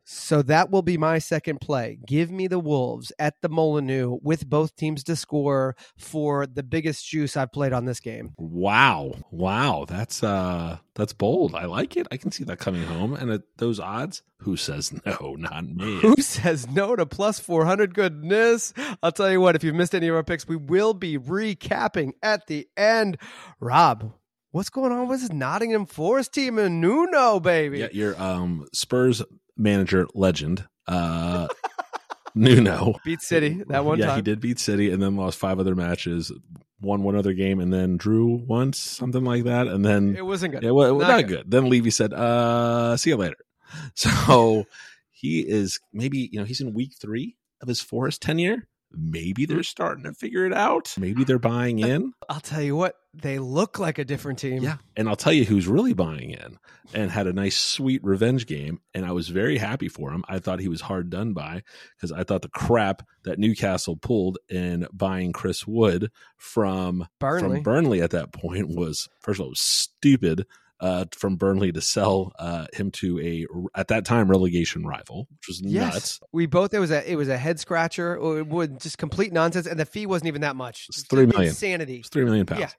So 0.09 0.41
that 0.43 0.71
will 0.71 0.83
be 0.83 0.97
my 0.97 1.19
second 1.19 1.61
play. 1.61 1.99
Give 2.07 2.31
me 2.31 2.47
the 2.47 2.61
Wolves 2.61 3.11
at 3.19 3.35
the 3.43 3.49
Molineux 3.49 4.19
with 4.23 4.49
both 4.49 4.77
teams 4.77 5.03
to 5.05 5.17
score 5.17 5.75
for 5.99 6.47
the 6.47 6.63
biggest 6.63 7.09
juice 7.09 7.37
I've 7.37 7.51
played 7.51 7.73
on 7.73 7.87
this 7.87 7.99
game. 7.99 8.33
Wow. 8.39 9.15
Wow. 9.33 9.85
That's 9.89 10.23
uh 10.23 10.79
that's 10.95 11.13
bold. 11.13 11.57
I 11.57 11.65
like 11.65 11.97
it. 11.97 12.07
I 12.13 12.19
can 12.19 12.31
see 12.31 12.45
that 12.45 12.61
coming 12.61 12.85
home. 12.85 13.15
And 13.15 13.33
at 13.33 13.43
those 13.57 13.81
odds, 13.81 14.23
who 14.39 14.57
says 14.57 14.95
no? 15.05 15.35
Not 15.39 15.67
me. 15.67 15.99
Who 16.01 16.15
says 16.19 16.69
no 16.69 16.95
to 16.95 17.05
plus 17.05 17.41
400 17.41 17.93
goodness? 17.93 18.73
I'll 19.03 19.11
tell 19.11 19.33
you 19.33 19.41
what, 19.41 19.57
if 19.57 19.65
you've 19.65 19.75
missed 19.75 19.95
any 19.95 20.07
of 20.07 20.15
our 20.15 20.23
picks, 20.23 20.47
we 20.47 20.57
will 20.57 20.95
be 20.95 21.19
recapping 21.19 22.13
at 22.23 22.47
the 22.47 22.69
end. 22.77 23.19
Rob, 23.59 24.13
What's 24.57 24.71
going 24.71 24.91
on 24.91 25.07
with 25.07 25.21
this 25.21 25.31
Nottingham 25.31 25.85
Forest 25.85 26.33
team 26.33 26.59
and 26.59 26.81
Nuno, 26.81 27.41
baby? 27.41 27.81
Yeah, 27.81 27.89
your 27.93 28.19
um, 28.19 28.67
Spurs 28.73 29.23
manager 29.55 30.07
legend, 30.15 30.67
uh, 30.87 31.49
Nuno 32.35 32.95
beat 33.05 33.21
City 33.21 33.63
that 33.69 33.85
one 33.85 33.99
yeah, 33.99 34.07
time. 34.07 34.17
he 34.17 34.23
did 34.23 34.41
beat 34.41 34.59
City, 34.59 34.91
and 34.91 35.03
then 35.03 35.15
lost 35.15 35.39
five 35.39 35.61
other 35.61 35.75
matches, 35.75 36.33
won 36.81 37.03
one 37.03 37.17
other 37.17 37.35
game, 37.35 37.61
and 37.61 37.71
then 37.71 37.99
drew 37.99 38.47
once, 38.49 38.79
something 38.79 39.25
like 39.25 39.45
that, 39.45 39.67
and 39.67 39.85
then 39.85 40.17
it 40.17 40.25
wasn't 40.25 40.55
good. 40.55 40.63
Yeah, 40.63 40.71
well, 40.71 40.97
not, 40.97 41.07
not 41.07 41.27
good. 41.27 41.29
good. 41.29 41.51
Then 41.51 41.69
Levy 41.69 41.91
said, 41.91 42.15
"Uh, 42.15 42.97
see 42.97 43.11
you 43.11 43.17
later." 43.17 43.37
So 43.95 44.65
he 45.11 45.41
is 45.41 45.81
maybe 45.93 46.31
you 46.33 46.39
know 46.39 46.47
he's 46.47 46.63
in 46.63 46.73
week 46.73 46.93
three 46.99 47.37
of 47.61 47.69
his 47.69 47.83
Forest 47.83 48.23
tenure 48.23 48.67
maybe 48.97 49.47
they're 49.47 49.59
hmm. 49.59 49.63
starting 49.63 50.05
to 50.05 50.13
figure 50.13 50.47
it 50.47 50.53
out. 50.53 50.95
Maybe 50.99 51.25
they're 51.25 51.39
buying 51.39 51.79
in. 51.79 52.13
I'll 52.29 52.41
tell 52.41 52.63
you 52.63 52.77
what, 52.77 52.97
they 53.15 53.39
look 53.39 53.79
like 53.79 53.99
a 53.99 54.05
different 54.05 54.39
team. 54.39 54.63
Yeah. 54.63 54.77
And 54.97 55.09
I'll 55.09 55.17
tell 55.17 55.33
you 55.33 55.45
who's 55.45 55.67
really 55.67 55.93
buying 55.93 56.31
in 56.31 56.59
and 56.95 57.11
had 57.11 57.27
a 57.27 57.33
nice, 57.33 57.57
sweet 57.57 58.03
revenge 58.05 58.47
game. 58.47 58.81
And 58.95 59.05
I 59.05 59.13
was 59.13 59.29
very 59.29 59.59
happy 59.59 59.89
for 59.89 60.11
him. 60.11 60.25
I 60.29 60.39
thought 60.39 60.61
he 60.61 60.69
was 60.69 60.83
hard 60.83 61.11
done 61.11 61.33
by 61.33 61.63
because 61.97 62.13
I 62.13 62.25
thought 62.25 62.43
the 62.43 62.49
crap 62.49 63.03
that 63.25 63.39
Newcastle 63.39 63.97
pulled 63.97 64.39
in 64.49 64.87
buying 64.93 65.33
Chris 65.33 65.67
Wood 65.67 66.11
from 66.37 67.07
Burnley. 67.19 67.57
from 67.57 67.63
Burnley 67.63 68.03
at 68.03 68.11
that 68.11 68.33
point 68.33 68.69
was, 68.69 69.09
first 69.21 69.41
of 69.41 69.45
all, 69.45 69.51
was 69.51 69.61
stupid 69.61 70.47
uh, 70.81 71.07
from 71.13 71.37
Burnley 71.37 71.73
to 71.73 71.81
sell 71.81 72.33
uh, 72.39 72.67
him 72.73 72.91
to 72.93 73.21
a 73.21 73.47
at 73.79 73.89
that 73.89 74.05
time 74.05 74.31
relegation 74.31 74.87
rival, 74.87 75.27
which 75.31 75.49
was 75.49 75.61
yes. 75.63 75.95
nuts. 75.95 76.21
We 76.33 76.47
both 76.47 76.75
it 76.75 76.79
was 76.79 76.91
a 76.91 77.11
it 77.11 77.17
was 77.17 77.29
a 77.29 77.39
head 77.39 77.59
scratcher, 77.59 78.15
it 78.17 78.47
would 78.47 78.81
just 78.81 78.99
complete 78.99 79.33
nonsense, 79.33 79.67
and 79.67 79.79
the 79.81 79.87
fee 79.87 80.07
wasn't 80.07 80.29
even 80.29 80.43
that 80.43 80.57
much. 80.57 80.87
It's 80.89 81.03
three 81.03 81.27
million 81.27 81.49
insanity. 81.49 81.99
It's 81.99 82.09
three 82.09 82.25
million 82.25 82.47
pounds. 82.47 82.61
Yeah. 82.61 82.71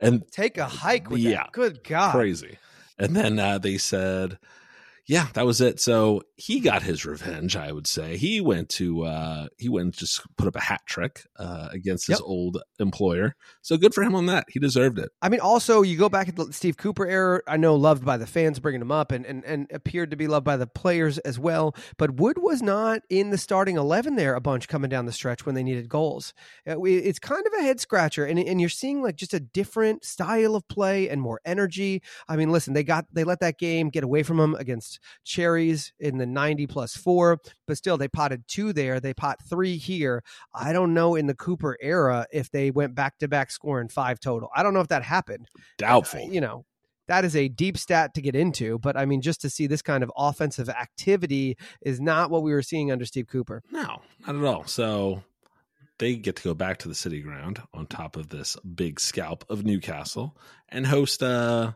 and 0.00 0.22
take 0.30 0.58
a 0.58 0.66
hike 0.66 1.10
with 1.10 1.20
yeah, 1.20 1.38
that. 1.38 1.52
Good 1.52 1.84
God, 1.84 2.12
crazy. 2.12 2.58
And 2.98 3.14
then 3.14 3.38
uh, 3.38 3.58
they 3.58 3.78
said 3.78 4.38
yeah, 5.06 5.28
that 5.34 5.44
was 5.44 5.60
it. 5.60 5.80
So 5.80 6.22
he 6.36 6.60
got 6.60 6.82
his 6.82 7.04
revenge, 7.04 7.56
I 7.56 7.72
would 7.72 7.86
say. 7.86 8.16
He 8.16 8.40
went 8.40 8.70
to 8.70 9.04
uh 9.04 9.48
he 9.58 9.68
went 9.68 9.84
and 9.84 9.92
just 9.92 10.22
put 10.38 10.48
up 10.48 10.56
a 10.56 10.60
hat 10.60 10.80
trick 10.86 11.26
uh 11.36 11.68
against 11.72 12.06
his 12.06 12.20
yep. 12.20 12.26
old 12.26 12.62
employer. 12.78 13.36
So 13.60 13.76
good 13.76 13.92
for 13.92 14.02
him 14.02 14.14
on 14.14 14.26
that. 14.26 14.46
He 14.48 14.58
deserved 14.58 14.98
it. 14.98 15.10
I 15.20 15.28
mean, 15.28 15.40
also 15.40 15.82
you 15.82 15.98
go 15.98 16.08
back 16.08 16.28
at 16.28 16.36
the 16.36 16.50
Steve 16.52 16.78
Cooper 16.78 17.06
era, 17.06 17.42
I 17.46 17.58
know 17.58 17.74
loved 17.74 18.04
by 18.04 18.16
the 18.16 18.26
fans 18.26 18.58
bringing 18.60 18.80
him 18.80 18.90
up 18.90 19.12
and, 19.12 19.26
and 19.26 19.44
and 19.44 19.66
appeared 19.74 20.10
to 20.12 20.16
be 20.16 20.26
loved 20.26 20.44
by 20.44 20.56
the 20.56 20.66
players 20.66 21.18
as 21.18 21.38
well, 21.38 21.74
but 21.98 22.14
Wood 22.14 22.38
was 22.38 22.62
not 22.62 23.02
in 23.10 23.28
the 23.28 23.38
starting 23.38 23.76
11 23.76 24.16
there 24.16 24.34
a 24.34 24.40
bunch 24.40 24.68
coming 24.68 24.88
down 24.88 25.04
the 25.04 25.12
stretch 25.12 25.44
when 25.44 25.54
they 25.54 25.62
needed 25.62 25.90
goals. 25.90 26.32
Uh, 26.66 26.82
it's 26.82 27.18
kind 27.18 27.46
of 27.46 27.52
a 27.58 27.62
head 27.62 27.78
scratcher 27.78 28.24
and 28.24 28.38
and 28.38 28.58
you're 28.58 28.70
seeing 28.70 29.02
like 29.02 29.16
just 29.16 29.34
a 29.34 29.40
different 29.40 30.02
style 30.02 30.56
of 30.56 30.66
play 30.68 31.10
and 31.10 31.20
more 31.20 31.42
energy. 31.44 32.02
I 32.26 32.36
mean, 32.36 32.50
listen, 32.50 32.72
they 32.72 32.84
got 32.84 33.04
they 33.12 33.24
let 33.24 33.40
that 33.40 33.58
game 33.58 33.90
get 33.90 34.02
away 34.02 34.22
from 34.22 34.38
them 34.38 34.54
against 34.54 34.93
Cherries 35.24 35.92
in 35.98 36.18
the 36.18 36.26
90 36.26 36.66
plus 36.66 36.96
four, 36.96 37.40
but 37.66 37.76
still 37.76 37.96
they 37.96 38.08
potted 38.08 38.44
two 38.46 38.72
there. 38.72 39.00
They 39.00 39.14
pot 39.14 39.38
three 39.48 39.76
here. 39.76 40.22
I 40.54 40.72
don't 40.72 40.94
know 40.94 41.14
in 41.14 41.26
the 41.26 41.34
Cooper 41.34 41.76
era 41.80 42.26
if 42.32 42.50
they 42.50 42.70
went 42.70 42.94
back 42.94 43.18
to 43.18 43.28
back 43.28 43.50
scoring 43.50 43.88
five 43.88 44.20
total. 44.20 44.48
I 44.54 44.62
don't 44.62 44.74
know 44.74 44.80
if 44.80 44.88
that 44.88 45.02
happened. 45.02 45.48
Doubtful. 45.78 46.24
Uh, 46.24 46.30
you 46.30 46.40
know, 46.40 46.64
that 47.08 47.24
is 47.24 47.36
a 47.36 47.48
deep 47.48 47.76
stat 47.76 48.14
to 48.14 48.22
get 48.22 48.34
into, 48.34 48.78
but 48.78 48.96
I 48.96 49.04
mean, 49.04 49.20
just 49.20 49.42
to 49.42 49.50
see 49.50 49.66
this 49.66 49.82
kind 49.82 50.02
of 50.02 50.10
offensive 50.16 50.68
activity 50.68 51.56
is 51.82 52.00
not 52.00 52.30
what 52.30 52.42
we 52.42 52.52
were 52.52 52.62
seeing 52.62 52.90
under 52.90 53.04
Steve 53.04 53.26
Cooper. 53.28 53.62
No, 53.70 54.00
not 54.26 54.36
at 54.36 54.44
all. 54.44 54.64
So 54.64 55.22
they 55.98 56.16
get 56.16 56.36
to 56.36 56.42
go 56.42 56.54
back 56.54 56.78
to 56.78 56.88
the 56.88 56.94
city 56.94 57.20
ground 57.20 57.62
on 57.72 57.86
top 57.86 58.16
of 58.16 58.28
this 58.28 58.56
big 58.60 58.98
scalp 58.98 59.44
of 59.48 59.64
Newcastle 59.64 60.36
and 60.68 60.86
host 60.86 61.22
uh 61.22 61.72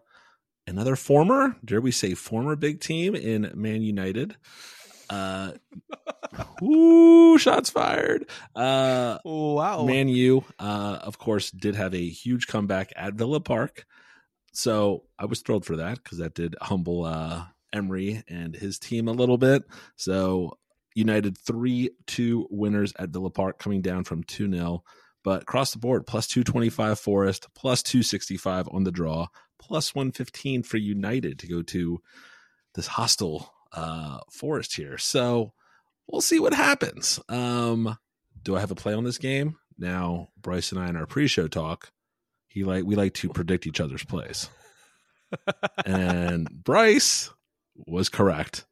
another 0.69 0.97
former, 0.97 1.57
dare 1.65 1.81
we 1.81 1.91
say, 1.91 2.15
former 2.15 2.55
big 2.57 2.81
team 2.81 3.15
in 3.15 3.51
Man 3.55 3.83
United. 3.83 4.37
Uh, 5.11 5.53
ooh, 6.63 7.39
shots 7.39 7.71
fired. 7.71 8.29
Uh, 8.55 9.19
wow. 9.25 9.85
Man 9.85 10.09
U, 10.09 10.45
uh, 10.59 10.99
of 11.03 11.19
course, 11.19 11.51
did 11.51 11.75
have 11.75 11.95
a 11.95 12.09
huge 12.09 12.47
comeback 12.47 12.93
at 12.95 13.15
Villa 13.15 13.41
Park. 13.41 13.87
So 14.53 15.05
I 15.19 15.27
was 15.27 15.41
thrilled 15.41 15.65
for 15.65 15.77
that 15.77 16.03
because 16.03 16.19
that 16.19 16.35
did 16.35 16.57
humble 16.61 17.05
uh, 17.05 17.45
Emery 17.73 18.23
and 18.29 18.55
his 18.55 18.79
team 18.79 19.09
a 19.09 19.13
little 19.13 19.39
bit. 19.39 19.63
So 19.97 20.59
United 20.95 21.39
3 21.39 21.91
2 22.07 22.49
winners 22.51 22.93
at 22.99 23.11
Villa 23.11 23.31
Park, 23.31 23.59
coming 23.59 23.83
down 23.83 24.05
from 24.05 24.25
2 24.25 24.51
0 24.53 24.83
But 25.23 25.43
across 25.43 25.73
the 25.73 25.79
board, 25.79 26.07
plus 26.07 26.27
225 26.27 26.99
Forest, 26.99 27.49
plus 27.55 27.83
265 27.83 28.69
on 28.73 28.85
the 28.85 28.91
draw, 28.91 29.29
plus 29.59 29.95
115 29.95 30.63
for 30.63 30.77
United 30.77 31.39
to 31.41 31.47
go 31.47 31.63
to 31.63 32.01
this 32.75 32.87
hostile 32.87 33.53
uh, 33.73 34.21
Forest 34.31 34.77
here. 34.77 34.99
So 34.99 35.53
we'll 36.07 36.21
see 36.21 36.41
what 36.41 36.55
happens. 36.55 37.21
Um, 37.29 37.99
do 38.43 38.57
I 38.57 38.61
have 38.61 38.71
a 38.71 38.77
play 38.77 38.95
on 38.95 39.05
this 39.05 39.19
game? 39.19 39.57
Now, 39.79 40.29
Bryce 40.41 40.73
and 40.73 40.81
I 40.81 40.89
in 40.89 40.97
our 40.97 41.07
pre-show 41.07 41.49
talk, 41.49 41.93
he 42.49 42.65
like 42.65 42.85
we 42.85 42.97
like 42.97 43.15
to 43.15 43.29
predict 43.29 43.67
each 43.67 43.81
other's 43.81 44.05
plays. 44.05 44.49
and 45.87 46.49
Bryce 46.51 47.31
was 47.87 48.09
correct 48.09 48.65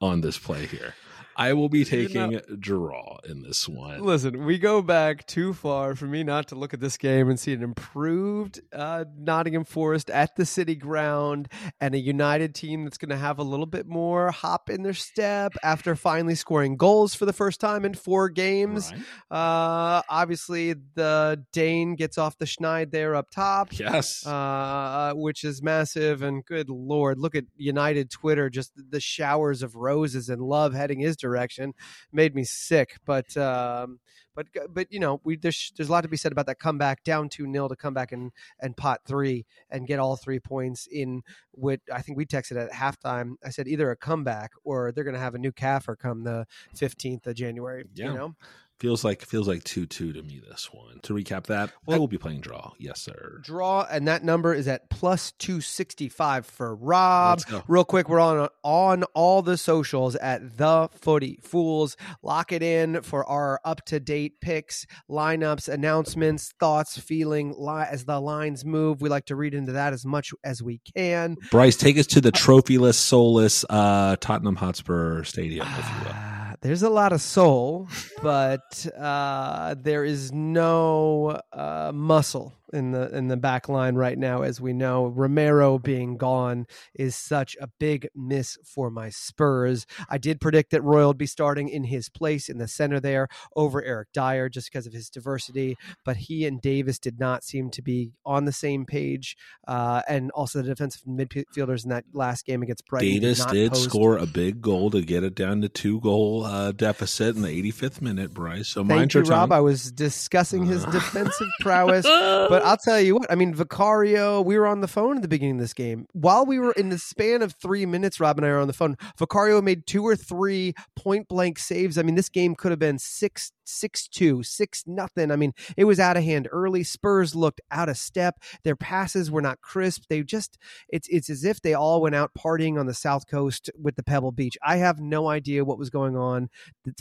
on 0.00 0.20
this 0.20 0.38
play 0.38 0.66
here. 0.66 0.94
I 1.36 1.52
will 1.52 1.68
be 1.68 1.84
taking 1.84 2.32
you 2.32 2.42
know, 2.48 2.56
draw 2.58 3.18
in 3.24 3.42
this 3.42 3.68
one. 3.68 4.02
Listen, 4.02 4.44
we 4.44 4.58
go 4.58 4.82
back 4.82 5.26
too 5.26 5.52
far 5.52 5.94
for 5.94 6.06
me 6.06 6.22
not 6.22 6.48
to 6.48 6.54
look 6.54 6.74
at 6.74 6.80
this 6.80 6.96
game 6.96 7.28
and 7.28 7.38
see 7.38 7.52
an 7.52 7.62
improved 7.62 8.60
uh, 8.72 9.04
Nottingham 9.16 9.64
Forest 9.64 10.10
at 10.10 10.36
the 10.36 10.46
City 10.46 10.74
Ground 10.74 11.48
and 11.80 11.94
a 11.94 11.98
United 11.98 12.54
team 12.54 12.84
that's 12.84 12.98
going 12.98 13.10
to 13.10 13.16
have 13.16 13.38
a 13.38 13.42
little 13.42 13.66
bit 13.66 13.86
more 13.86 14.30
hop 14.30 14.70
in 14.70 14.82
their 14.82 14.94
step 14.94 15.54
after 15.62 15.96
finally 15.96 16.34
scoring 16.34 16.76
goals 16.76 17.14
for 17.14 17.26
the 17.26 17.32
first 17.32 17.60
time 17.60 17.84
in 17.84 17.94
four 17.94 18.28
games. 18.28 18.92
Right. 19.30 19.98
Uh, 19.98 20.02
obviously, 20.08 20.74
the 20.94 21.44
Dane 21.52 21.96
gets 21.96 22.18
off 22.18 22.38
the 22.38 22.44
schneid 22.44 22.90
there 22.90 23.14
up 23.14 23.30
top. 23.30 23.78
Yes. 23.78 24.26
Uh, 24.26 25.12
which 25.14 25.44
is 25.44 25.62
massive. 25.62 26.22
And 26.22 26.44
good 26.44 26.68
Lord, 26.68 27.18
look 27.18 27.34
at 27.34 27.44
United 27.56 28.10
Twitter, 28.10 28.50
just 28.50 28.72
the 28.76 29.00
showers 29.00 29.62
of 29.62 29.74
roses 29.74 30.28
and 30.28 30.40
love 30.42 30.74
heading 30.74 31.00
his 31.00 31.16
direction 31.24 31.74
made 32.12 32.34
me 32.34 32.44
sick. 32.44 32.98
But 33.04 33.36
um, 33.36 33.98
but 34.34 34.46
but 34.68 34.92
you 34.92 35.00
know 35.00 35.20
we 35.24 35.36
there's 35.36 35.72
there's 35.76 35.88
a 35.88 35.92
lot 35.92 36.02
to 36.02 36.08
be 36.08 36.16
said 36.16 36.32
about 36.32 36.46
that 36.46 36.58
comeback 36.58 37.02
down 37.04 37.28
two 37.28 37.50
0 37.50 37.68
to 37.68 37.76
come 37.76 37.94
back 37.94 38.12
and 38.12 38.32
and 38.60 38.76
pot 38.76 39.00
three 39.06 39.46
and 39.70 39.86
get 39.86 39.98
all 39.98 40.16
three 40.16 40.40
points 40.40 40.86
in 40.90 41.22
what 41.52 41.80
I 41.92 42.02
think 42.02 42.18
we 42.18 42.26
texted 42.26 42.62
at 42.62 42.72
halftime. 42.72 43.34
I 43.44 43.50
said 43.50 43.68
either 43.68 43.90
a 43.90 43.96
comeback 43.96 44.52
or 44.64 44.92
they're 44.92 45.04
going 45.04 45.14
to 45.14 45.20
have 45.20 45.34
a 45.34 45.38
new 45.38 45.52
gaffer 45.52 45.96
come 45.96 46.24
the 46.24 46.46
fifteenth 46.74 47.26
of 47.26 47.34
January. 47.34 47.84
Yeah. 47.94 48.08
You 48.08 48.14
know. 48.14 48.34
Feels 48.80 49.04
like 49.04 49.22
feels 49.22 49.46
like 49.46 49.62
two 49.62 49.86
two 49.86 50.12
to 50.12 50.22
me. 50.22 50.42
This 50.46 50.68
one. 50.72 50.98
To 51.04 51.14
recap 51.14 51.46
that, 51.46 51.70
well, 51.86 51.96
I 51.96 51.98
will 51.98 52.08
be 52.08 52.18
playing 52.18 52.40
draw. 52.40 52.72
Yes, 52.78 53.00
sir. 53.00 53.40
Draw, 53.42 53.86
and 53.90 54.08
that 54.08 54.24
number 54.24 54.52
is 54.52 54.66
at 54.66 54.90
plus 54.90 55.32
two 55.32 55.60
sixty 55.60 56.08
five 56.08 56.44
for 56.44 56.74
Rob. 56.74 57.40
Real 57.68 57.84
quick, 57.84 58.08
we're 58.08 58.18
on 58.20 58.48
on 58.64 59.04
all 59.14 59.42
the 59.42 59.56
socials 59.56 60.16
at 60.16 60.58
the 60.58 60.88
Footy 60.92 61.38
Fools. 61.40 61.96
Lock 62.22 62.50
it 62.50 62.64
in 62.64 63.00
for 63.02 63.24
our 63.26 63.60
up 63.64 63.84
to 63.86 64.00
date 64.00 64.40
picks, 64.40 64.86
lineups, 65.08 65.72
announcements, 65.72 66.52
thoughts, 66.58 66.98
feeling 66.98 67.54
li- 67.56 67.86
as 67.88 68.04
the 68.04 68.20
lines 68.20 68.64
move. 68.64 69.00
We 69.00 69.08
like 69.08 69.26
to 69.26 69.36
read 69.36 69.54
into 69.54 69.72
that 69.72 69.92
as 69.92 70.04
much 70.04 70.32
as 70.42 70.62
we 70.62 70.80
can. 70.96 71.36
Bryce, 71.52 71.76
take 71.76 71.96
us 71.96 72.06
to 72.08 72.20
the 72.20 72.32
trophyless, 72.32 72.94
soulless 72.94 73.64
uh, 73.70 74.16
Tottenham 74.20 74.56
Hotspur 74.56 75.22
Stadium, 75.22 75.66
if 75.78 75.88
you 75.88 76.04
will. 76.06 76.43
There's 76.64 76.82
a 76.82 76.88
lot 76.88 77.12
of 77.12 77.20
soul, 77.20 77.88
but 78.22 78.86
uh, 78.96 79.74
there 79.78 80.02
is 80.02 80.32
no 80.32 81.38
uh, 81.52 81.92
muscle 81.94 82.54
in 82.74 82.90
the 82.90 83.14
in 83.16 83.28
the 83.28 83.36
back 83.36 83.68
line 83.68 83.94
right 83.94 84.18
now, 84.18 84.42
as 84.42 84.60
we 84.60 84.72
know. 84.72 85.06
Romero 85.06 85.78
being 85.78 86.16
gone 86.16 86.66
is 86.94 87.14
such 87.14 87.56
a 87.60 87.68
big 87.78 88.08
miss 88.14 88.58
for 88.64 88.90
my 88.90 89.08
Spurs. 89.08 89.86
I 90.08 90.18
did 90.18 90.40
predict 90.40 90.72
that 90.72 90.82
Royal 90.82 91.08
would 91.08 91.18
be 91.18 91.26
starting 91.26 91.68
in 91.68 91.84
his 91.84 92.08
place 92.08 92.48
in 92.48 92.58
the 92.58 92.68
center 92.68 93.00
there 93.00 93.28
over 93.56 93.82
Eric 93.82 94.08
Dier 94.12 94.48
just 94.48 94.70
because 94.70 94.86
of 94.86 94.92
his 94.92 95.08
diversity, 95.08 95.76
but 96.04 96.16
he 96.16 96.44
and 96.46 96.60
Davies 96.60 96.98
did 96.98 97.18
not 97.18 97.44
seem 97.44 97.70
to 97.70 97.82
be 97.82 98.12
on 98.26 98.44
the 98.44 98.52
same 98.52 98.84
page. 98.84 99.36
Uh, 99.66 100.02
and 100.08 100.30
also 100.32 100.60
the 100.60 100.68
defensive 100.68 101.02
midfielders 101.08 101.84
in 101.84 101.90
that 101.90 102.04
last 102.12 102.44
game 102.44 102.62
against 102.62 102.86
Brighton. 102.86 103.20
Davies 103.20 103.44
did, 103.46 103.72
did 103.72 103.76
score 103.76 104.18
a 104.18 104.26
big 104.26 104.60
goal 104.60 104.90
to 104.90 105.02
get 105.02 105.22
it 105.22 105.34
down 105.34 105.62
to 105.62 105.68
two 105.68 106.00
goal 106.00 106.44
uh, 106.44 106.72
deficit 106.72 107.36
in 107.36 107.42
the 107.42 107.48
85th 107.48 108.00
minute, 108.00 108.34
Bryce. 108.34 108.68
So 108.68 108.84
Thank 108.84 109.14
you, 109.14 109.22
Rob. 109.22 109.52
I 109.52 109.60
was 109.60 109.92
discussing 109.92 110.66
his 110.66 110.84
defensive 110.92 111.48
prowess, 111.60 112.04
but 112.04 112.63
I'll 112.64 112.78
tell 112.78 113.00
you 113.00 113.14
what. 113.16 113.30
I 113.30 113.34
mean, 113.34 113.54
Vicario. 113.54 114.40
We 114.40 114.58
were 114.58 114.66
on 114.66 114.80
the 114.80 114.88
phone 114.88 115.16
at 115.16 115.22
the 115.22 115.28
beginning 115.28 115.56
of 115.56 115.60
this 115.60 115.74
game. 115.74 116.06
While 116.12 116.46
we 116.46 116.58
were 116.58 116.72
in 116.72 116.88
the 116.88 116.98
span 116.98 117.42
of 117.42 117.52
three 117.52 117.84
minutes, 117.84 118.20
Rob 118.20 118.38
and 118.38 118.46
I 118.46 118.50
are 118.50 118.58
on 118.58 118.66
the 118.66 118.72
phone. 118.72 118.96
Vicario 119.18 119.60
made 119.60 119.86
two 119.86 120.02
or 120.02 120.16
three 120.16 120.74
point 120.96 121.28
blank 121.28 121.58
saves. 121.58 121.98
I 121.98 122.02
mean, 122.02 122.14
this 122.14 122.30
game 122.30 122.54
could 122.54 122.72
have 122.72 122.78
been 122.78 122.98
six 122.98 123.52
six 123.66 124.08
two, 124.08 124.42
six 124.42 124.84
nothing. 124.86 125.30
I 125.30 125.36
mean, 125.36 125.52
it 125.76 125.84
was 125.84 126.00
out 126.00 126.16
of 126.16 126.24
hand 126.24 126.48
early. 126.50 126.84
Spurs 126.84 127.34
looked 127.34 127.60
out 127.70 127.88
of 127.88 127.96
step. 127.96 128.36
Their 128.62 128.76
passes 128.76 129.30
were 129.30 129.42
not 129.42 129.60
crisp. 129.60 130.04
They 130.08 130.22
just 130.22 130.58
it's 130.88 131.08
it's 131.08 131.30
as 131.30 131.44
if 131.44 131.60
they 131.60 131.74
all 131.74 132.00
went 132.00 132.14
out 132.14 132.32
partying 132.34 132.78
on 132.78 132.86
the 132.86 132.94
south 132.94 133.26
coast 133.26 133.70
with 133.80 133.96
the 133.96 134.02
Pebble 134.02 134.32
Beach. 134.32 134.56
I 134.62 134.76
have 134.76 135.00
no 135.00 135.28
idea 135.28 135.64
what 135.64 135.78
was 135.78 135.90
going 135.90 136.16
on. 136.16 136.48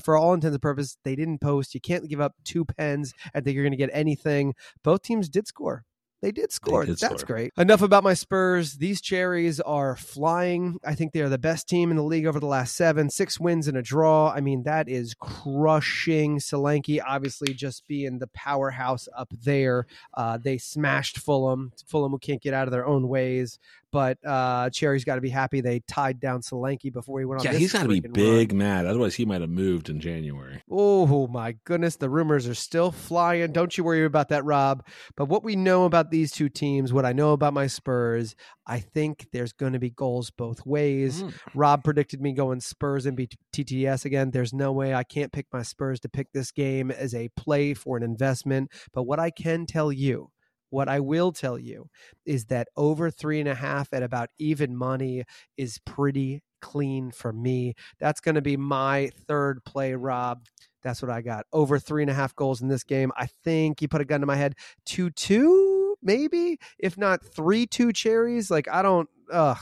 For 0.03 0.17
all 0.17 0.33
intents 0.33 0.55
and 0.55 0.61
purposes, 0.61 0.97
they 1.03 1.15
didn't 1.15 1.39
post. 1.39 1.73
You 1.73 1.81
can't 1.81 2.09
give 2.09 2.21
up 2.21 2.35
two 2.43 2.65
pens 2.65 3.13
and 3.33 3.43
think 3.43 3.55
you're 3.55 3.63
going 3.63 3.71
to 3.71 3.77
get 3.77 3.89
anything. 3.93 4.53
Both 4.83 5.03
teams 5.03 5.29
did 5.29 5.42
score. 5.47 5.85
They 6.23 6.31
did 6.31 6.53
score. 6.53 6.85
They 6.85 6.93
did 6.93 6.99
That's 6.99 7.19
score. 7.19 7.35
great. 7.35 7.51
Enough 7.57 7.81
about 7.81 8.05
my 8.05 8.13
Spurs. 8.13 8.75
These 8.75 9.01
cherries 9.01 9.59
are 9.59 9.97
flying. 9.97 10.79
I 10.85 10.95
think 10.95 11.11
they 11.11 11.19
are 11.19 11.27
the 11.27 11.37
best 11.37 11.67
team 11.67 11.91
in 11.91 11.97
the 11.97 12.03
league 12.03 12.25
over 12.25 12.39
the 12.39 12.45
last 12.45 12.77
seven. 12.77 13.09
Six 13.09 13.41
wins 13.41 13.67
and 13.67 13.75
a 13.75 13.81
draw. 13.81 14.31
I 14.31 14.39
mean, 14.39 14.63
that 14.63 14.87
is 14.87 15.15
crushing. 15.19 16.39
Solanke 16.39 17.01
obviously 17.05 17.53
just 17.53 17.85
being 17.89 18.19
the 18.19 18.27
powerhouse 18.27 19.09
up 19.13 19.33
there. 19.43 19.85
Uh, 20.13 20.37
they 20.41 20.57
smashed 20.57 21.19
Fulham. 21.19 21.73
Fulham 21.85 22.13
who 22.13 22.19
can't 22.19 22.41
get 22.41 22.53
out 22.53 22.69
of 22.69 22.71
their 22.71 22.85
own 22.85 23.09
ways 23.09 23.59
but 23.93 24.17
uh, 24.25 24.71
Cherry's 24.71 25.05
got 25.05 25.15
to 25.15 25.21
be 25.21 25.29
happy 25.29 25.61
they 25.61 25.79
tied 25.81 26.19
down 26.19 26.41
Solanke 26.41 26.91
before 26.91 27.19
he 27.19 27.25
went 27.25 27.41
on. 27.41 27.45
Yeah, 27.45 27.59
he's 27.59 27.71
got 27.71 27.83
to 27.83 27.89
be 27.89 27.99
big 27.99 28.51
run. 28.51 28.57
mad. 28.57 28.85
Otherwise, 28.87 29.13
he 29.13 29.23
might 29.23 29.41
have 29.41 29.51
moved 29.51 29.87
in 29.87 29.99
January. 29.99 30.63
Oh 30.67 31.27
my 31.27 31.55
goodness, 31.63 31.97
the 31.97 32.09
rumors 32.09 32.47
are 32.47 32.55
still 32.55 32.91
flying. 32.91 33.51
Don't 33.51 33.77
you 33.77 33.83
worry 33.83 34.03
about 34.03 34.29
that, 34.29 34.43
Rob. 34.45 34.83
But 35.15 35.25
what 35.25 35.43
we 35.43 35.55
know 35.55 35.85
about 35.85 36.09
these 36.09 36.31
two 36.31 36.49
teams, 36.49 36.91
what 36.91 37.05
I 37.05 37.13
know 37.13 37.33
about 37.33 37.53
my 37.53 37.67
Spurs, 37.67 38.35
I 38.65 38.79
think 38.79 39.27
there's 39.31 39.53
going 39.53 39.73
to 39.73 39.79
be 39.79 39.91
goals 39.91 40.31
both 40.31 40.65
ways. 40.65 41.21
Mm. 41.21 41.33
Rob 41.53 41.83
predicted 41.83 42.19
me 42.19 42.33
going 42.33 42.61
Spurs 42.61 43.05
and 43.05 43.15
BTTS 43.15 44.05
again. 44.05 44.31
There's 44.31 44.53
no 44.53 44.71
way 44.71 44.95
I 44.95 45.03
can't 45.03 45.31
pick 45.31 45.45
my 45.53 45.61
Spurs 45.61 45.99
to 45.99 46.09
pick 46.09 46.31
this 46.33 46.51
game 46.51 46.89
as 46.89 47.13
a 47.13 47.29
play 47.37 47.75
for 47.75 47.95
an 47.95 48.01
investment. 48.01 48.71
But 48.91 49.03
what 49.03 49.19
I 49.19 49.29
can 49.29 49.67
tell 49.67 49.91
you 49.91 50.31
what 50.73 50.89
I 50.89 50.99
will 50.99 51.31
tell 51.31 51.59
you 51.59 51.87
is 52.25 52.45
that 52.45 52.67
over 52.75 53.11
three 53.11 53.39
and 53.39 53.47
a 53.47 53.53
half 53.53 53.93
at 53.93 54.01
about 54.01 54.29
even 54.39 54.75
money 54.75 55.23
is 55.55 55.77
pretty 55.85 56.41
clean 56.63 57.11
for 57.11 57.31
me. 57.31 57.75
That's 57.99 58.19
going 58.19 58.35
to 58.35 58.41
be 58.41 58.57
my 58.57 59.11
third 59.27 59.63
play, 59.65 59.93
Rob. 59.93 60.47
That's 60.81 60.99
what 60.99 61.11
I 61.11 61.21
got. 61.21 61.45
Over 61.53 61.77
three 61.77 62.01
and 62.01 62.09
a 62.09 62.15
half 62.15 62.35
goals 62.35 62.59
in 62.59 62.69
this 62.69 62.83
game. 62.83 63.11
I 63.15 63.27
think 63.43 63.83
you 63.83 63.87
put 63.87 64.01
a 64.01 64.05
gun 64.05 64.21
to 64.21 64.25
my 64.25 64.35
head. 64.35 64.55
2 64.85 65.11
2, 65.11 65.97
maybe, 66.01 66.57
if 66.79 66.97
not 66.97 67.23
3 67.23 67.67
2 67.67 67.93
cherries. 67.93 68.49
Like, 68.49 68.67
I 68.67 68.81
don't, 68.81 69.07
ugh. 69.31 69.59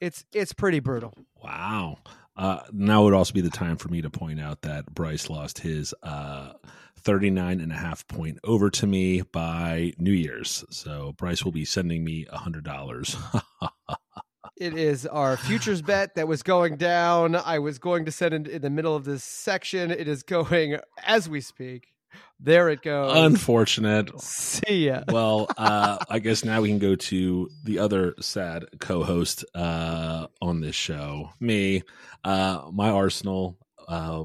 It's, 0.00 0.24
it's 0.32 0.54
pretty 0.54 0.80
brutal. 0.80 1.12
Wow. 1.42 1.98
Uh, 2.36 2.60
now 2.72 3.04
would 3.04 3.14
also 3.14 3.34
be 3.34 3.42
the 3.42 3.50
time 3.50 3.76
for 3.76 3.88
me 3.88 4.00
to 4.00 4.10
point 4.10 4.40
out 4.40 4.62
that 4.62 4.92
Bryce 4.92 5.28
lost 5.28 5.58
his 5.58 5.94
uh, 6.02 6.43
39 7.04 7.60
and 7.60 7.70
a 7.70 7.76
half 7.76 8.06
point 8.08 8.38
over 8.44 8.70
to 8.70 8.86
me 8.86 9.22
by 9.22 9.92
New 9.98 10.12
Year's. 10.12 10.64
So 10.70 11.14
Bryce 11.16 11.44
will 11.44 11.52
be 11.52 11.64
sending 11.64 12.04
me 12.04 12.26
a 12.30 12.38
hundred 12.38 12.64
dollars. 12.64 13.16
it 14.56 14.74
is 14.74 15.06
our 15.06 15.36
futures 15.36 15.82
bet 15.82 16.14
that 16.14 16.26
was 16.26 16.42
going 16.42 16.76
down. 16.76 17.36
I 17.36 17.58
was 17.58 17.78
going 17.78 18.06
to 18.06 18.12
send 18.12 18.34
it 18.34 18.48
in 18.48 18.62
the 18.62 18.70
middle 18.70 18.96
of 18.96 19.04
this 19.04 19.22
section. 19.22 19.90
It 19.90 20.08
is 20.08 20.22
going 20.22 20.78
as 21.04 21.28
we 21.28 21.40
speak. 21.40 21.88
There 22.40 22.68
it 22.68 22.82
goes. 22.82 23.12
Unfortunate. 23.16 24.20
See 24.20 24.86
ya. 24.86 25.02
well, 25.08 25.46
uh, 25.56 25.98
I 26.08 26.18
guess 26.18 26.44
now 26.44 26.60
we 26.60 26.68
can 26.68 26.78
go 26.78 26.94
to 26.94 27.50
the 27.64 27.78
other 27.78 28.14
sad 28.20 28.64
co-host 28.80 29.44
uh, 29.54 30.26
on 30.40 30.60
this 30.60 30.74
show, 30.74 31.30
me. 31.40 31.82
Uh, 32.22 32.62
my 32.72 32.90
Arsenal 32.90 33.58
uh, 33.88 34.24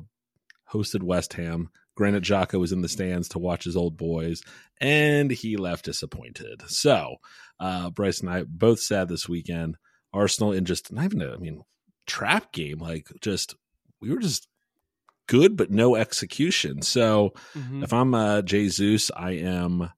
hosted 0.72 1.04
West 1.04 1.34
Ham. 1.34 1.70
Granit 1.99 2.23
Xhaka 2.23 2.57
was 2.57 2.71
in 2.71 2.81
the 2.81 2.88
stands 2.88 3.27
to 3.27 3.39
watch 3.39 3.65
his 3.65 3.75
old 3.75 3.97
boys, 3.97 4.41
and 4.79 5.29
he 5.29 5.57
left 5.57 5.83
disappointed. 5.83 6.62
So, 6.67 7.17
uh, 7.59 7.89
Bryce 7.89 8.21
and 8.21 8.29
I 8.29 8.43
both 8.43 8.79
sad 8.79 9.09
this 9.09 9.27
weekend. 9.27 9.75
Arsenal 10.13 10.53
in 10.53 10.63
just 10.63 10.93
not 10.93 11.03
even 11.03 11.21
a, 11.21 11.33
I 11.33 11.35
mean, 11.35 11.62
trap 12.07 12.53
game. 12.53 12.79
Like, 12.79 13.09
just 13.19 13.55
we 13.99 14.12
were 14.12 14.21
just 14.21 14.47
good, 15.27 15.57
but 15.57 15.71
no 15.71 15.97
execution. 15.97 16.83
So, 16.83 17.33
mm-hmm. 17.53 17.83
if 17.83 17.91
I'm 17.91 18.15
uh, 18.15 18.43
Jesus, 18.43 19.12
I 19.13 19.31
am 19.31 19.91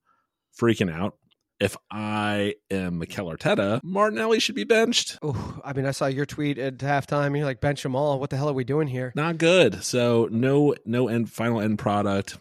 freaking 0.60 0.92
out 0.92 1.14
if 1.62 1.76
I 1.92 2.56
am 2.72 2.98
Mikel 2.98 3.30
Arteta, 3.30 3.80
Martinelli 3.84 4.40
should 4.40 4.56
be 4.56 4.64
benched. 4.64 5.18
Oh, 5.22 5.60
I 5.64 5.72
mean, 5.72 5.86
I 5.86 5.92
saw 5.92 6.06
your 6.06 6.26
tweet 6.26 6.58
at 6.58 6.78
halftime. 6.78 7.36
You're 7.36 7.46
like, 7.46 7.60
bench 7.60 7.84
them 7.84 7.94
all. 7.94 8.18
What 8.18 8.30
the 8.30 8.36
hell 8.36 8.50
are 8.50 8.54
we 8.54 8.64
doing 8.64 8.88
here? 8.88 9.12
Not 9.14 9.38
good. 9.38 9.84
So 9.84 10.28
no, 10.30 10.74
no 10.84 11.06
end 11.06 11.30
final 11.30 11.60
end 11.60 11.78
product. 11.78 12.36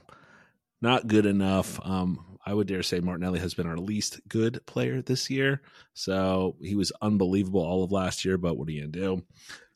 not 0.81 1.05
good 1.05 1.27
enough. 1.27 1.79
Um, 1.85 2.25
I 2.43 2.55
would 2.55 2.65
dare 2.65 2.81
say 2.81 2.99
Martinelli 2.99 3.37
has 3.39 3.53
been 3.53 3.67
our 3.67 3.77
least 3.77 4.19
good 4.27 4.65
player 4.65 5.03
this 5.03 5.29
year. 5.29 5.61
So 5.93 6.55
he 6.59 6.75
was 6.75 6.91
unbelievable 6.99 7.61
all 7.61 7.83
of 7.83 7.91
last 7.91 8.25
year, 8.25 8.39
but 8.39 8.57
what 8.57 8.67
are 8.67 8.71
you 8.71 8.81
to 8.81 8.87
do? 8.87 9.23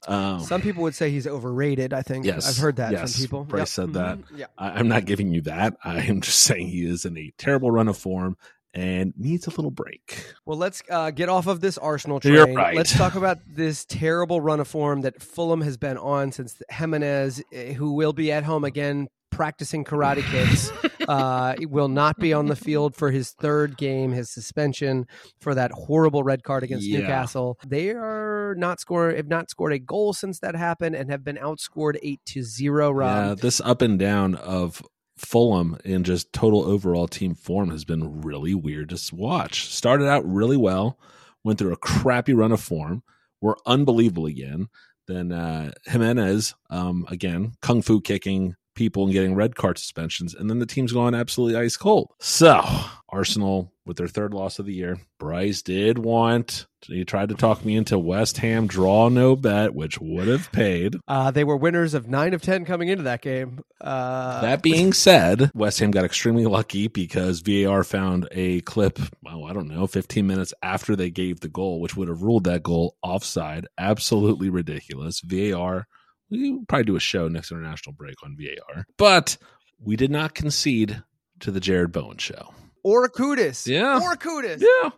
Um, 0.08 0.40
Some 0.42 0.62
people 0.62 0.84
would 0.84 0.96
say 0.96 1.12
he's 1.12 1.28
overrated. 1.28 1.94
I 1.94 2.02
think 2.02 2.26
yes, 2.26 2.48
I've 2.48 2.58
heard 2.58 2.78
that 2.78 2.92
yes, 2.92 3.14
from 3.14 3.22
people. 3.22 3.44
Bryce 3.44 3.62
yep. 3.62 3.68
said 3.68 3.94
that. 3.94 4.18
Mm-hmm. 4.18 4.38
Yeah. 4.38 4.46
I, 4.58 4.80
am 4.80 4.88
not 4.88 5.06
giving 5.06 5.32
you 5.32 5.42
that. 5.42 5.78
I 5.84 6.02
am 6.02 6.22
just 6.22 6.40
saying 6.40 6.68
he 6.68 6.86
is 6.86 7.06
in 7.06 7.18
a 7.18 7.32
terrible 7.38 7.70
run 7.70 7.88
of 7.88 7.98
form 7.98 8.38
and 8.76 9.14
needs 9.18 9.48
a 9.48 9.50
little 9.52 9.72
break. 9.72 10.34
Well, 10.46 10.58
let's 10.58 10.84
uh, 10.90 11.12
get 11.12 11.30
off 11.30 11.48
of 11.48 11.62
this 11.62 11.78
Arsenal 11.78 12.20
train. 12.20 12.54
Right. 12.54 12.76
Let's 12.76 12.96
talk 12.96 13.16
about 13.16 13.40
this 13.48 13.86
terrible 13.86 14.42
run 14.42 14.60
of 14.60 14.68
form 14.68 15.02
that 15.02 15.22
Fulham 15.22 15.62
has 15.62 15.78
been 15.78 15.98
on 15.98 16.34
since 16.34 16.62
Jimenez, 16.70 17.42
eh, 17.54 17.74
who 17.74 17.94
will 17.94 18.14
be 18.14 18.32
at 18.32 18.44
home 18.44 18.66
again 18.66 19.08
practicing 19.32 19.84
karate 19.84 20.24
kicks. 20.24 20.72
uh, 21.08 21.56
will 21.62 21.88
not 21.88 22.18
be 22.18 22.34
on 22.34 22.48
the 22.48 22.56
field 22.56 22.96
for 22.96 23.12
his 23.12 23.32
third 23.32 23.78
game, 23.78 24.12
his 24.12 24.30
suspension 24.30 25.06
for 25.40 25.56
that 25.56 25.72
horrible 25.72 26.24
red 26.24 26.44
card 26.44 26.64
against 26.64 26.88
yeah. 26.88 27.00
Newcastle. 27.00 27.58
They 27.66 27.92
are 27.92 28.56
not 28.58 28.80
score 28.80 29.14
have 29.14 29.28
not 29.28 29.50
scored 29.50 29.74
a 29.74 29.80
goal 29.80 30.14
since 30.14 30.40
that 30.40 30.56
happened 30.56 30.96
and 30.96 31.10
have 31.10 31.24
been 31.24 31.38
outscored 31.38 31.98
eight 32.02 32.22
to 32.28 32.44
zero. 32.44 32.92
Rob. 32.92 33.28
Yeah, 33.28 33.36
this 33.42 33.62
up 33.62 33.82
and 33.82 34.00
down 34.00 34.36
of 34.36 34.82
Fulham 35.18 35.78
in 35.86 36.04
just 36.04 36.34
total 36.34 36.64
overall 36.64 37.08
team 37.08 37.36
form 37.36 37.70
has 37.70 37.86
been 37.86 38.22
really 38.22 38.54
weird 38.54 38.90
to 38.90 39.16
watch. 39.16 39.68
Started 39.68 40.08
out 40.08 40.26
really 40.26 40.58
well, 40.58 41.00
went 41.44 41.60
through 41.60 41.74
a 41.74 41.78
crappy 41.78 42.34
run 42.34 42.52
of 42.52 42.62
form, 42.62 43.04
were 43.42 43.58
unbelievable 43.66 44.26
again. 44.26 44.68
Then 45.08 45.32
uh, 45.32 45.72
Jimenez, 45.86 46.56
um, 46.70 47.06
again, 47.10 47.54
kung 47.62 47.82
fu 47.82 48.02
kicking 48.02 48.56
people 48.76 49.04
and 49.04 49.14
getting 49.14 49.36
red 49.36 49.56
card 49.56 49.78
suspensions, 49.78 50.34
and 50.34 50.50
then 50.50 50.60
the 50.60 50.66
team's 50.66 50.92
going 50.92 51.16
absolutely 51.16 51.58
ice 51.58 51.78
cold. 51.78 52.12
So 52.20 52.62
Arsenal 53.16 53.72
with 53.86 53.98
their 53.98 54.08
third 54.08 54.34
loss 54.34 54.60
of 54.60 54.66
the 54.66 54.74
year. 54.74 54.98
Bryce 55.20 55.62
did 55.62 55.98
want. 55.98 56.66
He 56.82 57.06
tried 57.06 57.30
to 57.30 57.36
talk 57.36 57.64
me 57.64 57.76
into 57.76 57.98
West 57.98 58.38
Ham 58.38 58.68
draw 58.68 59.10
no 59.10 59.36
bet, 59.36 59.74
which 59.74 60.00
would 60.00 60.28
have 60.28 60.52
paid. 60.52 60.98
Uh, 61.08 61.32
they 61.32 61.44
were 61.44 61.56
winners 61.56 61.94
of 61.94 62.08
nine 62.08 62.34
of 62.34 62.42
ten 62.42 62.66
coming 62.66 62.90
into 62.90 63.04
that 63.04 63.22
game. 63.22 63.62
Uh... 63.80 64.42
That 64.42 64.62
being 64.62 64.94
said, 65.08 65.50
West 65.54 65.80
Ham 65.80 65.92
got 65.92 66.04
extremely 66.04 66.46
lucky 66.46 66.88
because 66.88 67.42
VAR 67.42 67.84
found 67.84 68.28
a 68.32 68.62
clip. 68.62 69.00
Well, 69.24 69.46
I 69.46 69.54
don't 69.54 69.70
know, 69.70 69.88
fifteen 69.88 70.28
minutes 70.28 70.54
after 70.62 70.96
they 70.96 71.10
gave 71.10 71.40
the 71.40 71.48
goal, 71.48 71.80
which 71.80 71.96
would 71.96 72.10
have 72.10 72.22
ruled 72.22 72.44
that 72.44 72.64
goal 72.64 72.98
offside. 73.02 73.68
Absolutely 73.78 74.50
ridiculous. 74.50 75.22
VAR 75.22 75.88
we 76.30 76.60
probably 76.68 76.86
do 76.86 76.96
a 76.96 77.00
show 77.00 77.28
next 77.28 77.52
international 77.52 77.94
break 77.94 78.16
on 78.24 78.38
VAR. 78.38 78.86
But 78.98 79.38
we 79.80 79.96
did 79.96 80.12
not 80.12 80.34
concede 80.34 81.04
to 81.42 81.52
the 81.52 81.60
Jarrod 81.60 81.92
Bowen 81.92 82.18
show. 82.18 82.54
Or. 83.66 83.74
Yeah. 83.74 83.98
Or. 83.98 84.16
Yeah. 84.62 84.90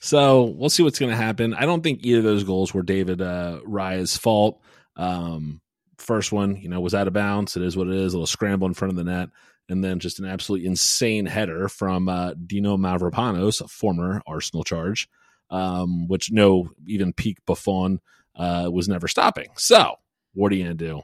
So 0.00 0.42
we'll 0.42 0.70
see 0.70 0.82
what's 0.82 0.98
going 0.98 1.10
to 1.10 1.16
happen. 1.16 1.54
I 1.54 1.64
don't 1.64 1.82
think 1.82 2.00
either 2.02 2.18
of 2.18 2.24
those 2.24 2.44
goals 2.44 2.74
were 2.74 2.82
David 2.82 3.22
uh, 3.22 3.60
Raya's 3.64 4.16
fault. 4.16 4.60
Um, 4.96 5.60
first 5.98 6.32
one, 6.32 6.56
you 6.56 6.68
know, 6.68 6.80
was 6.80 6.94
out 6.94 7.06
of 7.06 7.12
bounds. 7.12 7.56
It 7.56 7.62
is 7.62 7.76
what 7.76 7.86
it 7.86 7.94
is. 7.94 8.12
A 8.12 8.16
little 8.16 8.26
scramble 8.26 8.66
in 8.66 8.74
front 8.74 8.90
of 8.90 8.96
the 8.96 9.04
net. 9.04 9.28
And 9.68 9.84
then 9.84 10.00
just 10.00 10.18
an 10.18 10.26
absolutely 10.26 10.66
insane 10.66 11.24
header 11.24 11.68
from 11.68 12.08
uh, 12.08 12.34
Dino 12.34 12.76
Mavropanos, 12.76 13.60
a 13.60 13.68
former 13.68 14.20
Arsenal 14.26 14.64
charge, 14.64 15.08
um, 15.50 16.08
which 16.08 16.32
no 16.32 16.70
even 16.86 17.12
peak 17.12 17.38
Buffon 17.46 18.00
uh, 18.34 18.68
was 18.72 18.88
never 18.88 19.06
stopping. 19.06 19.50
So 19.56 19.94
what 20.34 20.50
are 20.50 20.56
you 20.56 20.64
going 20.64 20.76
to 20.76 20.84
do? 20.84 21.02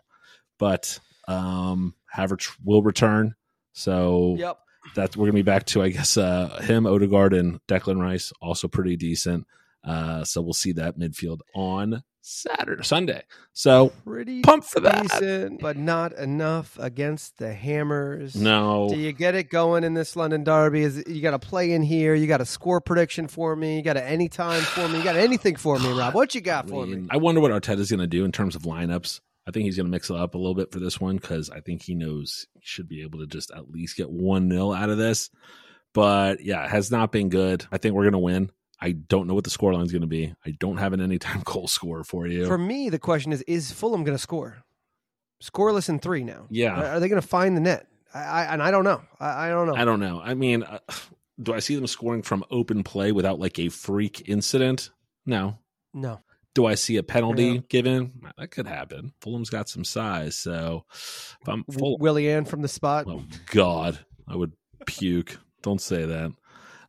But 0.58 0.98
um, 1.28 1.94
Havertz 2.12 2.50
will 2.64 2.82
return. 2.82 3.36
So 3.72 4.34
yep. 4.36 4.58
That's 4.94 5.16
we're 5.16 5.26
to 5.26 5.32
be 5.32 5.42
back 5.42 5.66
to, 5.66 5.82
I 5.82 5.88
guess, 5.88 6.16
uh, 6.16 6.60
him, 6.62 6.86
Odegaard, 6.86 7.34
and 7.34 7.60
Declan 7.66 8.00
Rice, 8.00 8.32
also 8.40 8.68
pretty 8.68 8.96
decent. 8.96 9.46
Uh, 9.84 10.24
so 10.24 10.42
we'll 10.42 10.52
see 10.52 10.72
that 10.72 10.98
midfield 10.98 11.38
on 11.54 12.02
Saturday, 12.20 12.82
Sunday. 12.82 13.22
So 13.52 13.90
pretty 14.04 14.42
pumped 14.42 14.68
for 14.68 14.80
that, 14.80 15.02
decent, 15.02 15.60
but 15.60 15.76
not 15.76 16.12
enough 16.12 16.76
against 16.78 17.38
the 17.38 17.54
Hammers. 17.54 18.36
No, 18.36 18.88
do 18.90 18.96
you 18.96 19.12
get 19.12 19.34
it 19.34 19.48
going 19.48 19.84
in 19.84 19.94
this 19.94 20.14
London 20.14 20.44
Derby? 20.44 20.82
Is 20.82 21.02
you 21.06 21.22
got 21.22 21.30
to 21.30 21.38
play 21.38 21.72
in 21.72 21.82
here? 21.82 22.14
You 22.14 22.26
got 22.26 22.40
a 22.40 22.46
score 22.46 22.80
prediction 22.80 23.28
for 23.28 23.56
me? 23.56 23.76
You 23.76 23.82
got 23.82 23.96
an 23.96 24.04
anytime 24.04 24.60
for 24.60 24.88
me? 24.88 24.98
You 24.98 25.04
got 25.04 25.16
anything 25.16 25.56
for 25.56 25.78
me, 25.78 25.90
Rob? 25.92 26.14
What 26.14 26.34
you 26.34 26.40
got 26.40 26.68
for 26.68 26.82
I 26.82 26.86
mean, 26.86 27.02
me? 27.02 27.08
I 27.10 27.16
wonder 27.16 27.40
what 27.40 27.50
Arteta's 27.50 27.90
going 27.90 28.00
to 28.00 28.06
do 28.06 28.24
in 28.24 28.32
terms 28.32 28.56
of 28.56 28.62
lineups. 28.62 29.20
I 29.48 29.50
think 29.50 29.64
he's 29.64 29.76
going 29.76 29.86
to 29.86 29.90
mix 29.90 30.10
it 30.10 30.16
up 30.16 30.34
a 30.34 30.38
little 30.38 30.54
bit 30.54 30.70
for 30.70 30.78
this 30.78 31.00
one 31.00 31.16
because 31.16 31.48
I 31.48 31.60
think 31.60 31.80
he 31.80 31.94
knows 31.94 32.46
he 32.52 32.60
should 32.62 32.86
be 32.86 33.00
able 33.00 33.20
to 33.20 33.26
just 33.26 33.50
at 33.50 33.70
least 33.70 33.96
get 33.96 34.10
one 34.10 34.46
nil 34.46 34.74
out 34.74 34.90
of 34.90 34.98
this. 34.98 35.30
But 35.94 36.44
yeah, 36.44 36.64
it 36.64 36.70
has 36.70 36.90
not 36.90 37.12
been 37.12 37.30
good. 37.30 37.64
I 37.72 37.78
think 37.78 37.94
we're 37.94 38.02
going 38.02 38.12
to 38.12 38.18
win. 38.18 38.50
I 38.78 38.92
don't 38.92 39.26
know 39.26 39.32
what 39.32 39.44
the 39.44 39.50
scoreline 39.50 39.86
is 39.86 39.90
going 39.90 40.02
to 40.02 40.06
be. 40.06 40.34
I 40.44 40.50
don't 40.60 40.76
have 40.76 40.92
an 40.92 41.00
anytime 41.00 41.40
goal 41.44 41.66
score 41.66 42.04
for 42.04 42.26
you. 42.26 42.46
For 42.46 42.58
me, 42.58 42.90
the 42.90 42.98
question 42.98 43.32
is: 43.32 43.40
Is 43.42 43.72
Fulham 43.72 44.04
going 44.04 44.16
to 44.16 44.22
score? 44.22 44.58
Scoreless 45.42 45.88
in 45.88 45.98
three 45.98 46.24
now. 46.24 46.46
Yeah. 46.50 46.96
Are 46.96 47.00
they 47.00 47.08
going 47.08 47.20
to 47.20 47.26
find 47.26 47.56
the 47.56 47.60
net? 47.60 47.86
I, 48.12 48.20
I, 48.20 48.42
and 48.52 48.62
I 48.62 48.70
don't 48.70 48.84
know. 48.84 49.00
I, 49.18 49.46
I, 49.46 49.48
don't 49.48 49.66
know. 49.66 49.74
I 49.74 49.84
don't 49.86 50.00
know. 50.00 50.20
I 50.22 50.34
mean, 50.34 50.62
uh, 50.62 50.80
do 51.42 51.54
I 51.54 51.60
see 51.60 51.74
them 51.74 51.86
scoring 51.86 52.22
from 52.22 52.44
open 52.50 52.82
play 52.82 53.12
without 53.12 53.38
like 53.38 53.58
a 53.58 53.70
freak 53.70 54.28
incident? 54.28 54.90
No. 55.24 55.56
No. 55.94 56.20
Do 56.58 56.66
I 56.66 56.74
see 56.74 56.96
a 56.96 57.04
penalty 57.04 57.44
yeah. 57.44 57.60
given? 57.68 58.20
That 58.36 58.50
could 58.50 58.66
happen. 58.66 59.12
Fulham's 59.20 59.48
got 59.48 59.68
some 59.68 59.84
size, 59.84 60.36
so 60.36 60.86
if 60.90 61.46
I'm 61.46 61.62
full, 61.70 61.98
Willian 61.98 62.46
from 62.46 62.62
the 62.62 62.68
spot. 62.68 63.04
Oh 63.06 63.22
God, 63.52 64.00
I 64.26 64.34
would 64.34 64.54
puke. 64.84 65.38
Don't 65.62 65.80
say 65.80 66.04
that. 66.04 66.32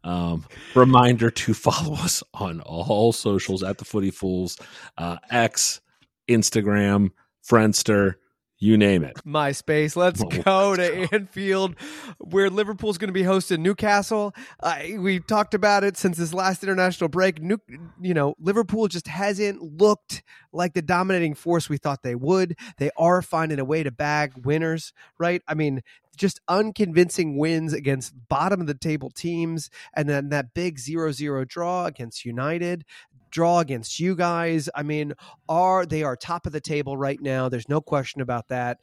Um, 0.04 0.48
reminder 0.74 1.30
to 1.30 1.54
follow 1.54 1.94
us 1.94 2.24
on 2.34 2.62
all 2.62 3.14
socials 3.14 3.62
at 3.62 3.78
the 3.78 3.86
Footy 3.86 4.10
Fools, 4.10 4.58
uh, 4.98 5.18
X, 5.30 5.82
Instagram, 6.28 7.12
Friendster, 7.48 8.16
you 8.60 8.78
name 8.78 9.06
it. 9.06 9.16
MySpace. 9.26 9.96
Let's 9.96 10.22
go 10.44 10.76
to 10.76 11.08
Anfield, 11.14 11.76
where 12.18 12.50
Liverpool's 12.50 12.98
going 12.98 13.08
to 13.08 13.14
be 13.14 13.24
hosting 13.24 13.64
Newcastle. 13.64 14.36
Uh, 14.60 14.80
we 14.98 15.20
talked 15.20 15.54
about 15.54 15.84
it 15.84 15.96
since 15.96 16.18
this 16.18 16.34
last 16.34 16.62
international 16.64 17.08
break. 17.08 17.42
New, 17.42 17.60
you 18.02 18.14
know, 18.14 18.36
Liverpool 18.40 18.88
just 18.90 19.08
hasn't 19.08 19.62
looked 19.62 20.24
like 20.52 20.74
the 20.74 20.82
dominating 20.82 21.36
force 21.36 21.70
we 21.70 21.78
thought 21.78 22.04
they 22.04 22.16
would. 22.16 22.58
They 22.78 22.92
are 22.98 23.22
finding 23.22 23.60
a 23.60 23.66
way 23.66 23.84
to 23.84 23.92
bag 23.92 24.46
winners, 24.46 24.92
right? 25.18 25.42
I 25.48 25.54
mean, 25.54 25.82
just 26.20 26.42
unconvincing 26.50 27.38
wins 27.38 27.72
against 27.72 28.14
bottom 28.28 28.60
of 28.60 28.68
the 28.68 28.74
table 28.74 29.10
teams 29.10 29.70
and 29.94 30.10
then 30.10 30.30
that 30.30 30.54
big 30.54 30.78
0-0 30.78 31.48
draw 31.48 31.86
against 31.86 32.26
United 32.26 32.84
draw 33.30 33.60
against 33.60 34.00
you 34.00 34.16
guys. 34.16 34.70
I 34.76 34.84
mean, 34.84 35.14
are 35.48 35.86
they 35.86 36.04
are 36.04 36.16
top 36.16 36.46
of 36.46 36.52
the 36.52 36.62
table 36.62 36.98
right 36.98 37.20
now? 37.22 37.50
There's 37.50 37.70
no 37.70 37.82
question 37.82 38.22
about 38.22 38.48
that. 38.50 38.80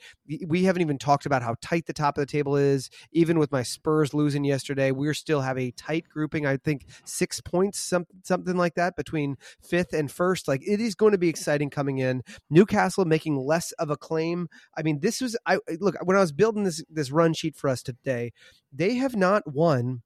We 0.46 0.64
haven't 0.64 0.82
even 0.82 0.98
talked 0.98 1.26
about 1.26 1.42
how 1.42 1.56
tight 1.60 1.86
the 1.86 1.92
top 1.92 2.18
of 2.18 2.22
the 2.22 2.30
table 2.30 2.56
is. 2.56 2.90
Even 3.12 3.38
with 3.38 3.52
my 3.52 3.62
Spurs 3.62 4.14
losing 4.14 4.44
yesterday, 4.44 4.90
we 4.90 5.12
still 5.14 5.40
have 5.40 5.58
a 5.58 5.70
tight 5.72 6.08
grouping. 6.08 6.46
I 6.46 6.56
think 6.56 6.86
six 7.04 7.40
points, 7.40 7.78
some, 7.78 8.06
something 8.24 8.56
like 8.56 8.74
that, 8.74 8.96
between 8.96 9.36
fifth 9.62 9.92
and 9.92 10.10
first. 10.10 10.48
Like 10.48 10.62
it 10.66 10.80
is 10.80 10.94
going 10.94 11.12
to 11.12 11.18
be 11.18 11.28
exciting 11.28 11.70
coming 11.70 11.98
in. 11.98 12.22
Newcastle 12.50 13.04
making 13.04 13.36
less 13.36 13.72
of 13.72 13.90
a 13.90 13.96
claim. 13.96 14.48
I 14.76 14.82
mean, 14.82 15.00
this 15.00 15.20
was 15.20 15.36
I 15.46 15.58
look 15.80 15.96
when 16.04 16.16
I 16.16 16.20
was 16.20 16.32
building 16.32 16.64
this 16.64 16.82
this 16.90 17.10
run 17.10 17.34
sheet 17.34 17.56
for 17.56 17.68
us 17.68 17.82
today. 17.82 18.32
They 18.72 18.94
have 18.94 19.16
not 19.16 19.42
won 19.46 20.02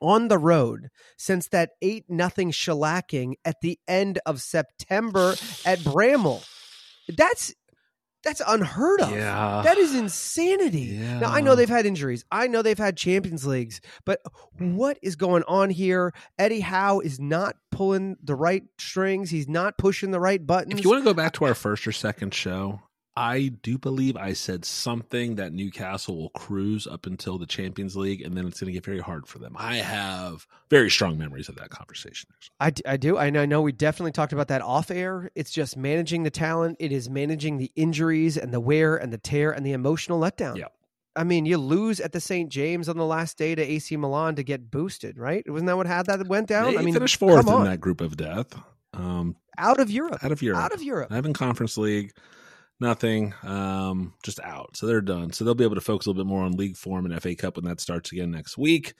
on 0.00 0.28
the 0.28 0.38
road 0.38 0.88
since 1.16 1.48
that 1.48 1.70
8 1.82 2.04
nothing 2.08 2.50
shellacking 2.50 3.34
at 3.44 3.60
the 3.62 3.78
end 3.88 4.18
of 4.26 4.40
September 4.40 5.34
at 5.64 5.78
Bramall. 5.80 6.46
That's 7.08 7.54
that's 8.24 8.42
unheard 8.46 9.02
of. 9.02 9.12
Yeah. 9.12 9.60
That 9.64 9.78
is 9.78 9.94
insanity. 9.94 10.98
Yeah. 10.98 11.20
Now 11.20 11.30
I 11.30 11.42
know 11.42 11.54
they've 11.54 11.68
had 11.68 11.86
injuries. 11.86 12.24
I 12.32 12.46
know 12.48 12.62
they've 12.62 12.76
had 12.76 12.96
Champions 12.96 13.46
Leagues, 13.46 13.80
but 14.04 14.20
what 14.58 14.98
is 15.02 15.14
going 15.14 15.44
on 15.46 15.70
here? 15.70 16.12
Eddie 16.38 16.60
Howe 16.60 17.00
is 17.00 17.20
not 17.20 17.56
pulling 17.70 18.16
the 18.22 18.34
right 18.34 18.64
strings. 18.78 19.30
He's 19.30 19.48
not 19.48 19.76
pushing 19.78 20.10
the 20.10 20.20
right 20.20 20.44
buttons. 20.44 20.78
If 20.78 20.84
you 20.84 20.90
want 20.90 21.02
to 21.02 21.10
go 21.10 21.14
back 21.14 21.34
to 21.34 21.44
our 21.44 21.54
first 21.54 21.86
or 21.86 21.92
second 21.92 22.34
show, 22.34 22.80
I 23.16 23.52
do 23.62 23.78
believe 23.78 24.16
I 24.16 24.32
said 24.32 24.64
something 24.64 25.36
that 25.36 25.52
Newcastle 25.52 26.16
will 26.16 26.30
cruise 26.30 26.86
up 26.86 27.06
until 27.06 27.38
the 27.38 27.46
Champions 27.46 27.94
League, 27.94 28.22
and 28.22 28.36
then 28.36 28.46
it's 28.46 28.58
going 28.58 28.66
to 28.66 28.72
get 28.72 28.84
very 28.84 28.98
hard 28.98 29.28
for 29.28 29.38
them. 29.38 29.54
I 29.56 29.76
have 29.76 30.48
very 30.68 30.90
strong 30.90 31.16
memories 31.16 31.48
of 31.48 31.54
that 31.56 31.70
conversation. 31.70 32.30
I, 32.58 32.72
I 32.86 32.96
do. 32.96 33.16
I 33.16 33.30
know 33.30 33.62
we 33.62 33.70
definitely 33.70 34.12
talked 34.12 34.32
about 34.32 34.48
that 34.48 34.62
off 34.62 34.90
air. 34.90 35.30
It's 35.36 35.52
just 35.52 35.76
managing 35.76 36.24
the 36.24 36.30
talent, 36.30 36.76
it 36.80 36.90
is 36.90 37.08
managing 37.08 37.58
the 37.58 37.70
injuries 37.76 38.36
and 38.36 38.52
the 38.52 38.60
wear 38.60 38.96
and 38.96 39.12
the 39.12 39.18
tear 39.18 39.52
and 39.52 39.64
the 39.64 39.72
emotional 39.72 40.20
letdown. 40.20 40.56
Yeah. 40.56 40.68
I 41.16 41.22
mean, 41.22 41.46
you 41.46 41.58
lose 41.58 42.00
at 42.00 42.10
the 42.10 42.20
St. 42.20 42.50
James 42.50 42.88
on 42.88 42.96
the 42.96 43.04
last 43.04 43.38
day 43.38 43.54
to 43.54 43.62
AC 43.62 43.96
Milan 43.96 44.34
to 44.34 44.42
get 44.42 44.72
boosted, 44.72 45.16
right? 45.16 45.48
Wasn't 45.48 45.66
that 45.68 45.76
what 45.76 45.86
had 45.86 46.06
that 46.06 46.26
went 46.26 46.48
down? 46.48 46.72
They 46.72 46.78
I 46.78 46.82
mean, 46.82 46.94
finished 46.94 47.16
fourth 47.16 47.46
in 47.46 47.64
that 47.64 47.80
group 47.80 48.00
of 48.00 48.16
death. 48.16 48.52
Um, 48.92 49.36
out 49.56 49.78
of 49.78 49.90
Europe. 49.90 50.24
Out 50.24 50.32
of 50.32 50.42
Europe. 50.42 50.60
Out 50.60 50.72
of 50.72 50.82
Europe. 50.82 51.12
I 51.12 51.14
have 51.14 51.26
in 51.26 51.32
Conference 51.32 51.78
League 51.78 52.12
nothing, 52.80 53.34
um, 53.42 54.14
just 54.22 54.40
out. 54.40 54.76
So 54.76 54.86
they're 54.86 55.00
done. 55.00 55.32
So 55.32 55.44
they'll 55.44 55.54
be 55.54 55.64
able 55.64 55.76
to 55.76 55.80
focus 55.80 56.06
a 56.06 56.10
little 56.10 56.24
bit 56.24 56.28
more 56.28 56.42
on 56.42 56.52
league 56.52 56.76
form 56.76 57.06
and 57.06 57.22
FA 57.22 57.34
Cup 57.34 57.56
when 57.56 57.64
that 57.66 57.80
starts 57.80 58.12
again 58.12 58.30
next 58.30 58.58
week. 58.58 58.94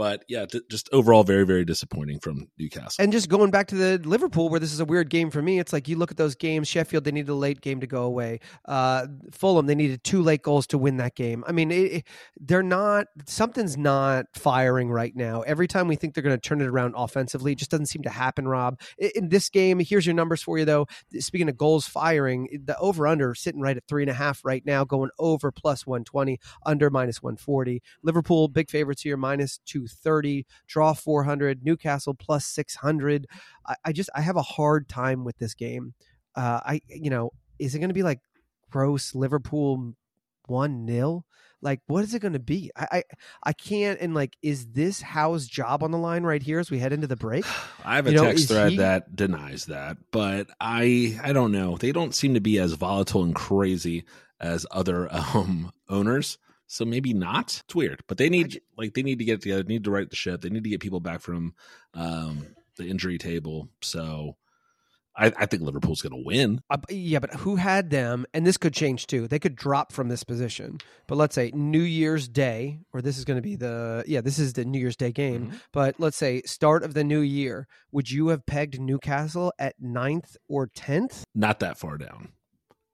But 0.00 0.24
yeah, 0.28 0.46
t- 0.46 0.62
just 0.70 0.88
overall 0.94 1.24
very 1.24 1.44
very 1.44 1.66
disappointing 1.66 2.20
from 2.20 2.48
Newcastle. 2.58 3.04
And 3.04 3.12
just 3.12 3.28
going 3.28 3.50
back 3.50 3.66
to 3.66 3.74
the 3.74 3.98
Liverpool, 4.08 4.48
where 4.48 4.58
this 4.58 4.72
is 4.72 4.80
a 4.80 4.86
weird 4.86 5.10
game 5.10 5.30
for 5.30 5.42
me, 5.42 5.58
it's 5.58 5.74
like 5.74 5.88
you 5.88 5.96
look 5.96 6.10
at 6.10 6.16
those 6.16 6.34
games. 6.34 6.68
Sheffield, 6.68 7.04
they 7.04 7.12
needed 7.12 7.28
a 7.28 7.34
late 7.34 7.60
game 7.60 7.80
to 7.80 7.86
go 7.86 8.04
away. 8.04 8.40
Uh, 8.64 9.08
Fulham, 9.30 9.66
they 9.66 9.74
needed 9.74 10.02
two 10.02 10.22
late 10.22 10.40
goals 10.40 10.66
to 10.68 10.78
win 10.78 10.96
that 10.96 11.16
game. 11.16 11.44
I 11.46 11.52
mean, 11.52 11.70
it, 11.70 12.06
they're 12.40 12.62
not 12.62 13.08
something's 13.26 13.76
not 13.76 14.24
firing 14.32 14.90
right 14.90 15.14
now. 15.14 15.42
Every 15.42 15.68
time 15.68 15.86
we 15.86 15.96
think 15.96 16.14
they're 16.14 16.24
going 16.24 16.34
to 16.34 16.40
turn 16.40 16.62
it 16.62 16.66
around 16.66 16.94
offensively, 16.96 17.52
it 17.52 17.58
just 17.58 17.70
doesn't 17.70 17.84
seem 17.84 18.00
to 18.04 18.08
happen. 18.08 18.48
Rob, 18.48 18.80
in, 18.96 19.10
in 19.14 19.28
this 19.28 19.50
game, 19.50 19.80
here's 19.80 20.06
your 20.06 20.14
numbers 20.14 20.40
for 20.40 20.56
you 20.56 20.64
though. 20.64 20.86
Speaking 21.18 21.50
of 21.50 21.58
goals 21.58 21.86
firing, 21.86 22.48
the 22.64 22.78
over 22.78 23.06
under 23.06 23.34
sitting 23.34 23.60
right 23.60 23.76
at 23.76 23.86
three 23.86 24.04
and 24.04 24.10
a 24.10 24.14
half 24.14 24.46
right 24.46 24.64
now, 24.64 24.82
going 24.82 25.10
over 25.18 25.52
plus 25.52 25.86
one 25.86 26.04
twenty, 26.04 26.40
under 26.64 26.88
minus 26.88 27.22
one 27.22 27.36
forty. 27.36 27.82
Liverpool 28.02 28.48
big 28.48 28.70
favorites 28.70 29.02
here, 29.02 29.18
minus 29.18 29.60
two 29.66 29.88
30, 29.90 30.46
draw 30.66 30.92
400, 30.94 31.64
Newcastle 31.64 32.14
plus 32.14 32.46
600. 32.46 33.26
I, 33.66 33.74
I 33.84 33.92
just, 33.92 34.10
I 34.14 34.20
have 34.20 34.36
a 34.36 34.42
hard 34.42 34.88
time 34.88 35.24
with 35.24 35.38
this 35.38 35.54
game. 35.54 35.94
Uh, 36.34 36.60
I, 36.64 36.80
you 36.88 37.10
know, 37.10 37.30
is 37.58 37.74
it 37.74 37.78
going 37.78 37.90
to 37.90 37.94
be 37.94 38.02
like 38.02 38.20
gross 38.70 39.14
Liverpool 39.14 39.94
1 40.46 40.84
nil? 40.84 41.24
Like, 41.62 41.80
what 41.88 42.04
is 42.04 42.14
it 42.14 42.22
going 42.22 42.32
to 42.32 42.38
be? 42.38 42.70
I, 42.74 42.86
I, 42.90 43.02
I 43.44 43.52
can't. 43.52 44.00
And 44.00 44.14
like, 44.14 44.34
is 44.40 44.68
this 44.68 45.02
Howe's 45.02 45.46
job 45.46 45.82
on 45.82 45.90
the 45.90 45.98
line 45.98 46.22
right 46.22 46.42
here 46.42 46.58
as 46.58 46.70
we 46.70 46.78
head 46.78 46.92
into 46.92 47.06
the 47.06 47.16
break? 47.16 47.44
I 47.84 47.96
have 47.96 48.06
a 48.06 48.10
You 48.10 48.16
know, 48.16 48.24
text 48.24 48.48
thread 48.48 48.70
he- 48.72 48.76
that 48.78 49.14
denies 49.14 49.66
that, 49.66 49.98
but 50.10 50.48
I 50.60 51.18
I 51.22 51.32
don't 51.34 51.52
know. 51.52 51.76
They 51.76 51.92
don't 51.92 52.14
seem 52.14 52.32
to 52.34 52.40
be 52.40 52.58
as 52.58 52.72
volatile 52.72 53.22
and 53.24 53.34
crazy 53.34 54.04
as 54.40 54.64
other 54.70 55.08
um 55.34 55.70
owners. 55.88 56.38
So 56.72 56.84
maybe 56.84 57.12
not. 57.12 57.62
It's 57.64 57.74
weird, 57.74 58.04
but 58.06 58.16
they 58.16 58.28
need 58.28 58.60
like 58.78 58.94
they 58.94 59.02
need 59.02 59.18
to 59.18 59.24
get 59.24 59.34
it 59.34 59.42
together. 59.42 59.64
They 59.64 59.74
need 59.74 59.84
to 59.84 59.90
right 59.90 60.08
the 60.08 60.14
ship. 60.14 60.40
They 60.40 60.50
need 60.50 60.62
to 60.62 60.70
get 60.70 60.80
people 60.80 61.00
back 61.00 61.20
from 61.20 61.52
um 61.94 62.46
the 62.76 62.86
injury 62.86 63.18
table. 63.18 63.68
So 63.82 64.36
I, 65.16 65.32
I 65.36 65.46
think 65.46 65.64
Liverpool's 65.64 66.00
going 66.00 66.12
to 66.12 66.24
win. 66.24 66.62
Uh, 66.70 66.78
yeah, 66.88 67.18
but 67.18 67.34
who 67.34 67.56
had 67.56 67.90
them? 67.90 68.24
And 68.32 68.46
this 68.46 68.56
could 68.56 68.72
change 68.72 69.08
too. 69.08 69.26
They 69.26 69.40
could 69.40 69.56
drop 69.56 69.90
from 69.90 70.08
this 70.08 70.22
position. 70.22 70.78
But 71.08 71.16
let's 71.16 71.34
say 71.34 71.50
New 71.52 71.82
Year's 71.82 72.28
Day, 72.28 72.78
or 72.92 73.02
this 73.02 73.18
is 73.18 73.24
going 73.24 73.36
to 73.36 73.42
be 73.42 73.56
the 73.56 74.04
yeah, 74.06 74.20
this 74.20 74.38
is 74.38 74.52
the 74.52 74.64
New 74.64 74.78
Year's 74.78 74.96
Day 74.96 75.10
game. 75.10 75.46
Mm-hmm. 75.46 75.56
But 75.72 75.96
let's 75.98 76.16
say 76.16 76.42
start 76.42 76.84
of 76.84 76.94
the 76.94 77.02
new 77.02 77.20
year. 77.20 77.66
Would 77.90 78.12
you 78.12 78.28
have 78.28 78.46
pegged 78.46 78.80
Newcastle 78.80 79.52
at 79.58 79.74
ninth 79.80 80.36
or 80.48 80.68
tenth? 80.68 81.24
Not 81.34 81.58
that 81.58 81.78
far 81.78 81.98
down. 81.98 82.28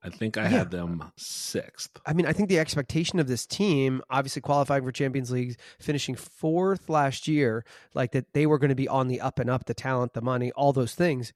I 0.07 0.11
think 0.11 0.39
I 0.39 0.43
Yeah. 0.45 0.49
had 0.51 0.71
them 0.71 1.11
sixth. 1.17 1.91
I 2.07 2.13
mean, 2.13 2.27
I 2.27 2.33
think 2.33 2.49
the 2.49 2.59
expectation 2.61 3.19
of 3.19 3.27
this 3.27 3.45
team, 3.47 4.03
obviously 4.09 4.41
qualifying 4.41 4.85
for 4.85 4.93
Champions 4.93 5.31
League, 5.33 5.59
finishing 5.81 6.15
fourth 6.15 6.89
last 6.89 7.27
year, 7.27 7.65
like 7.93 8.13
that 8.13 8.33
they 8.33 8.47
were 8.47 8.59
going 8.59 8.69
to 8.71 8.75
be 8.77 8.89
on 8.89 9.09
the 9.09 9.21
up 9.21 9.39
and 9.41 9.51
up, 9.51 9.65
the 9.65 9.75
talent, 9.75 10.13
the 10.13 10.23
money, 10.23 10.53
all 10.53 10.73
those 10.73 10.95
things. 10.95 11.33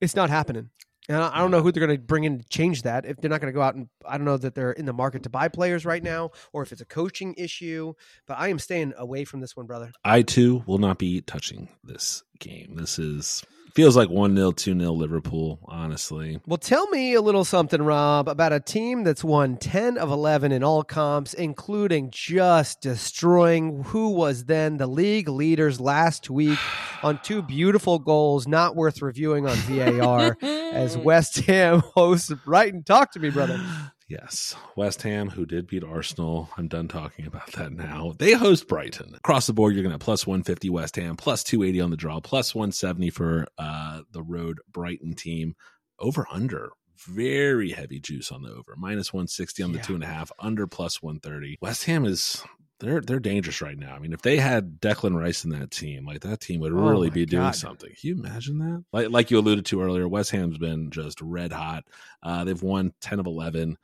It's 0.00 0.16
not 0.16 0.30
happening. 0.30 0.70
And 1.08 1.18
I 1.18 1.34
I 1.34 1.38
don't 1.38 1.50
know 1.50 1.60
who 1.62 1.72
they're 1.72 1.84
going 1.84 1.98
to 1.98 2.02
bring 2.02 2.22
in 2.22 2.38
to 2.38 2.44
change 2.48 2.82
that. 2.82 3.04
If 3.04 3.16
they're 3.16 3.28
not 3.30 3.40
going 3.40 3.52
to 3.52 3.56
go 3.56 3.62
out 3.62 3.74
and 3.74 3.88
I 4.06 4.16
don't 4.16 4.24
know 4.24 4.36
that 4.36 4.54
they're 4.54 4.70
in 4.70 4.86
the 4.86 4.92
market 4.92 5.24
to 5.24 5.30
buy 5.30 5.48
players 5.48 5.84
right 5.84 6.02
now, 6.02 6.30
or 6.52 6.62
if 6.62 6.70
it's 6.70 6.80
a 6.80 6.84
coaching 6.86 7.34
issue. 7.36 7.94
But 8.28 8.38
I 8.38 8.48
am 8.48 8.60
staying 8.60 8.94
away 8.96 9.24
from 9.24 9.40
this 9.40 9.56
one, 9.56 9.66
brother. 9.66 9.90
I 10.04 10.22
too 10.22 10.62
will 10.66 10.78
not 10.78 10.98
be 10.98 11.20
touching 11.20 11.68
this 11.82 12.22
game. 12.38 12.76
This 12.76 13.00
is 13.00 13.42
feels 13.74 13.96
like 13.96 14.08
one 14.08 14.36
0 14.36 14.52
two 14.52 14.78
0 14.78 14.92
Liverpool. 14.92 15.58
Honestly, 15.66 16.40
Well, 16.46 16.58
tell 16.58 16.86
me 16.88 17.14
a 17.14 17.20
little 17.20 17.44
something, 17.44 17.82
Rob, 17.82 18.28
about 18.28 18.52
a 18.52 18.60
team 18.60 19.04
that's 19.04 19.24
won 19.24 19.56
10 19.56 19.98
of 19.98 20.10
11 20.10 20.52
in 20.52 20.62
all 20.62 20.82
comps, 20.82 21.34
including 21.34 22.10
just 22.10 22.80
destroying 22.80 23.82
who 23.84 24.10
was 24.10 24.44
then 24.44 24.76
the 24.76 24.86
league 24.86 25.28
leaders 25.28 25.80
last 25.80 26.30
week 26.30 26.58
on 27.02 27.18
two 27.22 27.42
beautiful 27.42 27.98
goals, 27.98 28.46
not 28.46 28.76
worth 28.76 29.02
reviewing 29.02 29.46
on 29.46 29.56
VAR, 29.56 30.36
as 30.42 30.96
West 30.96 31.36
Ham 31.40 31.80
hosts 31.94 32.32
Brighton. 32.44 32.82
Talk 32.82 33.12
to 33.12 33.20
me, 33.20 33.30
brother. 33.30 33.60
Yes, 34.12 34.54
West 34.76 35.00
Ham, 35.02 35.30
who 35.30 35.46
did 35.46 35.66
beat 35.66 35.82
Arsenal. 35.82 36.50
I'm 36.58 36.68
done 36.68 36.86
talking 36.86 37.26
about 37.26 37.50
that 37.52 37.72
now. 37.72 38.12
They 38.18 38.32
host 38.32 38.68
Brighton. 38.68 39.14
Across 39.14 39.46
the 39.46 39.54
board, 39.54 39.72
you're 39.72 39.82
going 39.82 39.98
to 39.98 40.04
plus 40.04 40.26
150 40.26 40.68
West 40.68 40.96
Ham, 40.96 41.16
plus 41.16 41.42
280 41.42 41.80
on 41.80 41.90
the 41.90 41.96
draw, 41.96 42.20
plus 42.20 42.54
170 42.54 43.08
for 43.08 43.46
uh, 43.56 44.02
the 44.10 44.22
road 44.22 44.60
Brighton 44.70 45.14
team. 45.14 45.54
Over 45.98 46.26
under. 46.30 46.72
Very 47.08 47.70
heavy 47.70 48.00
juice 48.00 48.30
on 48.30 48.42
the 48.42 48.50
over. 48.50 48.74
Minus 48.76 49.14
160 49.14 49.62
on 49.62 49.72
the 49.72 49.78
Yeah. 49.78 49.82
two 49.84 49.94
and 49.94 50.04
a 50.04 50.06
half, 50.06 50.30
under 50.38 50.66
plus 50.66 51.00
130. 51.02 51.56
West 51.62 51.84
Ham 51.84 52.04
is. 52.04 52.44
They're 52.80 53.00
they're 53.00 53.20
dangerous 53.20 53.62
right 53.62 53.78
now. 53.78 53.94
I 53.94 53.98
mean, 54.00 54.12
if 54.12 54.20
they 54.20 54.36
had 54.36 54.78
Declan 54.80 55.16
Rice 55.18 55.44
in 55.44 55.50
that 55.52 55.70
team, 55.70 56.04
like 56.04 56.20
that 56.22 56.40
team 56.40 56.60
would 56.60 56.72
Oh 56.72 56.90
really 56.90 57.08
my 57.08 57.14
be 57.14 57.24
doing 57.26 57.52
something. 57.52 57.88
Can 57.98 58.08
you 58.08 58.14
imagine 58.16 58.58
that? 58.58 58.84
Like 58.92 59.08
like 59.10 59.30
you 59.30 59.38
alluded 59.38 59.64
to 59.66 59.80
earlier, 59.80 60.06
West 60.06 60.32
Ham's 60.32 60.58
been 60.58 60.90
just 60.90 61.20
red 61.22 61.52
hot. 61.52 61.84
Uh, 62.22 62.42
they've 62.44 62.60
won 62.62 62.92
ten 63.00 63.20
of 63.20 63.26
eleven 63.26 63.78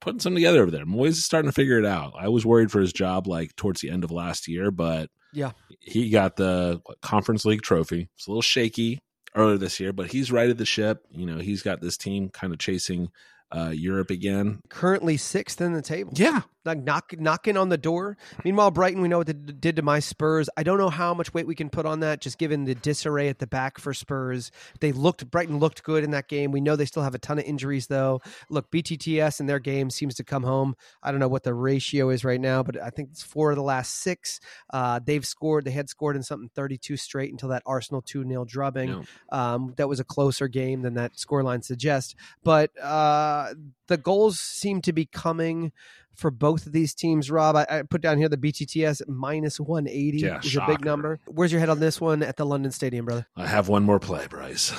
putting 0.00 0.20
something 0.20 0.36
together 0.36 0.62
over 0.62 0.70
there. 0.70 0.84
Moyes 0.84 1.10
is 1.10 1.24
starting 1.24 1.48
to 1.50 1.54
figure 1.54 1.78
it 1.78 1.86
out. 1.86 2.12
I 2.18 2.28
was 2.28 2.44
worried 2.46 2.70
for 2.70 2.80
his 2.80 2.92
job 2.92 3.26
like 3.26 3.54
towards 3.56 3.80
the 3.80 3.90
end 3.90 4.04
of 4.04 4.10
last 4.10 4.46
year, 4.48 4.70
but 4.70 5.10
Yeah. 5.32 5.52
he 5.80 6.10
got 6.10 6.36
the 6.36 6.80
conference 7.02 7.44
league 7.44 7.62
trophy. 7.62 8.08
It's 8.16 8.26
a 8.26 8.30
little 8.30 8.42
shaky 8.42 9.00
earlier 9.34 9.58
this 9.58 9.80
year, 9.80 9.92
but 9.92 10.10
he's 10.12 10.30
righted 10.32 10.58
the 10.58 10.64
ship. 10.66 11.04
You 11.10 11.26
know, 11.26 11.38
he's 11.38 11.62
got 11.62 11.80
this 11.80 11.96
team 11.96 12.28
kind 12.28 12.52
of 12.52 12.58
chasing 12.58 13.08
uh, 13.52 13.70
Europe 13.74 14.10
again. 14.10 14.60
Currently 14.70 15.16
sixth 15.16 15.60
in 15.60 15.72
the 15.72 15.82
table. 15.82 16.12
Yeah, 16.16 16.42
like 16.66 16.82
knock, 16.82 17.14
knocking 17.18 17.56
on 17.56 17.68
the 17.68 17.78
door. 17.78 18.16
Meanwhile, 18.44 18.72
Brighton, 18.72 19.00
we 19.00 19.08
know 19.08 19.18
what 19.18 19.26
they 19.26 19.32
did 19.32 19.76
to 19.76 19.82
my 19.82 20.00
Spurs. 20.00 20.48
I 20.56 20.62
don't 20.62 20.78
know 20.78 20.90
how 20.90 21.14
much 21.14 21.32
weight 21.32 21.46
we 21.46 21.54
can 21.54 21.70
put 21.70 21.86
on 21.86 22.00
that, 22.00 22.20
just 22.20 22.38
given 22.38 22.64
the 22.64 22.74
disarray 22.74 23.28
at 23.28 23.38
the 23.38 23.46
back 23.46 23.78
for 23.78 23.94
Spurs. 23.94 24.50
They 24.80 24.92
looked 24.92 25.30
Brighton 25.30 25.58
looked 25.58 25.82
good 25.82 26.04
in 26.04 26.10
that 26.10 26.28
game. 26.28 26.50
We 26.50 26.60
know 26.60 26.76
they 26.76 26.84
still 26.84 27.02
have 27.02 27.14
a 27.14 27.18
ton 27.18 27.38
of 27.38 27.44
injuries, 27.44 27.86
though. 27.86 28.20
Look, 28.50 28.70
BTTS 28.70 29.40
in 29.40 29.46
their 29.46 29.58
game 29.58 29.90
seems 29.90 30.14
to 30.16 30.24
come 30.24 30.42
home. 30.42 30.76
I 31.02 31.10
don't 31.10 31.20
know 31.20 31.28
what 31.28 31.44
the 31.44 31.54
ratio 31.54 32.10
is 32.10 32.24
right 32.24 32.40
now, 32.40 32.62
but 32.62 32.80
I 32.80 32.90
think 32.90 33.10
it's 33.12 33.22
four 33.22 33.50
of 33.50 33.56
the 33.56 33.62
last 33.62 34.02
six. 34.02 34.40
Uh, 34.72 35.00
they've 35.04 35.26
scored. 35.26 35.64
They 35.64 35.70
had 35.70 35.88
scored 35.88 36.16
in 36.16 36.22
something 36.22 36.50
thirty-two 36.54 36.96
straight 36.96 37.30
until 37.30 37.50
that 37.50 37.62
Arsenal 37.66 38.02
two 38.02 38.26
0 38.26 38.44
drubbing. 38.44 38.90
No. 38.90 39.04
Um, 39.30 39.74
that 39.76 39.88
was 39.88 40.00
a 40.00 40.04
closer 40.04 40.48
game 40.48 40.82
than 40.82 40.94
that 40.94 41.14
scoreline 41.14 41.64
suggests. 41.64 42.14
But 42.42 42.76
uh, 42.82 43.54
the 43.86 43.96
goals 43.96 44.40
seem 44.40 44.82
to 44.82 44.92
be 44.92 45.06
coming 45.06 45.72
for 46.16 46.30
both 46.30 46.66
of 46.66 46.72
these 46.72 46.94
teams. 46.94 47.30
Rob, 47.30 47.56
I, 47.56 47.66
I 47.70 47.82
put 47.82 48.00
down 48.00 48.18
here 48.18 48.28
the 48.28 48.36
BTTS 48.36 49.02
minus 49.08 49.60
180 49.60 50.18
Yeah, 50.18 50.38
is 50.42 50.56
a 50.56 50.64
big 50.66 50.84
number. 50.84 51.20
Where's 51.26 51.52
your 51.52 51.60
head 51.60 51.68
on 51.68 51.80
this 51.80 52.00
one 52.00 52.22
at 52.22 52.36
the 52.36 52.46
London 52.46 52.72
Stadium, 52.72 53.04
brother? 53.04 53.26
I 53.36 53.46
have 53.46 53.68
one 53.68 53.84
more 53.84 53.98
play, 54.00 54.26
Bryce. 54.28 54.72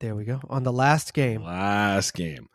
There 0.00 0.14
we 0.14 0.24
go. 0.24 0.40
On 0.48 0.62
the 0.62 0.72
last 0.72 1.12
game. 1.14 1.42
Last 1.42 2.14
game. 2.14 2.48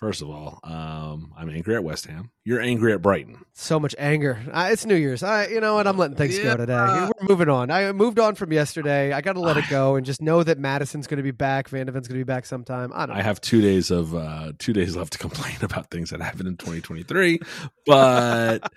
First 0.00 0.22
of 0.22 0.30
all, 0.30 0.60
um, 0.64 1.34
I'm 1.36 1.50
angry 1.50 1.74
at 1.74 1.84
West 1.84 2.06
Ham. 2.06 2.30
You're 2.46 2.62
angry 2.62 2.94
at 2.94 3.02
Brighton. 3.02 3.44
So 3.52 3.78
much 3.78 3.94
anger. 3.98 4.38
Uh, 4.50 4.70
it's 4.72 4.86
New 4.86 4.94
Year's. 4.94 5.22
I, 5.22 5.48
you 5.48 5.60
know 5.60 5.74
what? 5.74 5.86
I'm 5.86 5.98
letting 5.98 6.16
things 6.16 6.38
Yeah. 6.38 6.44
go 6.44 6.56
today. 6.56 6.74
We're 7.20 7.28
moving 7.28 7.50
on. 7.50 7.70
I 7.70 7.92
moved 7.92 8.18
on 8.18 8.34
from 8.34 8.50
yesterday. 8.50 9.12
I 9.12 9.20
got 9.20 9.34
to 9.34 9.40
let 9.40 9.58
it 9.58 9.66
go 9.68 9.96
and 9.96 10.06
just 10.06 10.22
know 10.22 10.42
that 10.42 10.58
Maddison's 10.58 11.06
going 11.06 11.18
to 11.18 11.22
be 11.22 11.32
back. 11.32 11.68
Van 11.68 11.84
de 11.84 11.92
Ven's 11.92 12.08
going 12.08 12.18
to 12.18 12.24
be 12.24 12.26
back 12.26 12.46
sometime. 12.46 12.92
I 12.94 13.04
don't 13.04 13.14
know. 13.14 13.20
I 13.20 13.22
have 13.22 13.42
two 13.42 13.60
days 13.60 13.90
of 13.90 14.14
uh, 14.14 14.52
two 14.58 14.72
days 14.72 14.96
left 14.96 15.12
to 15.12 15.18
complain 15.18 15.56
about 15.62 15.90
things 15.90 16.08
that 16.10 16.22
happened 16.22 16.48
in 16.48 16.56
2023, 16.56 17.38
but 17.84 18.72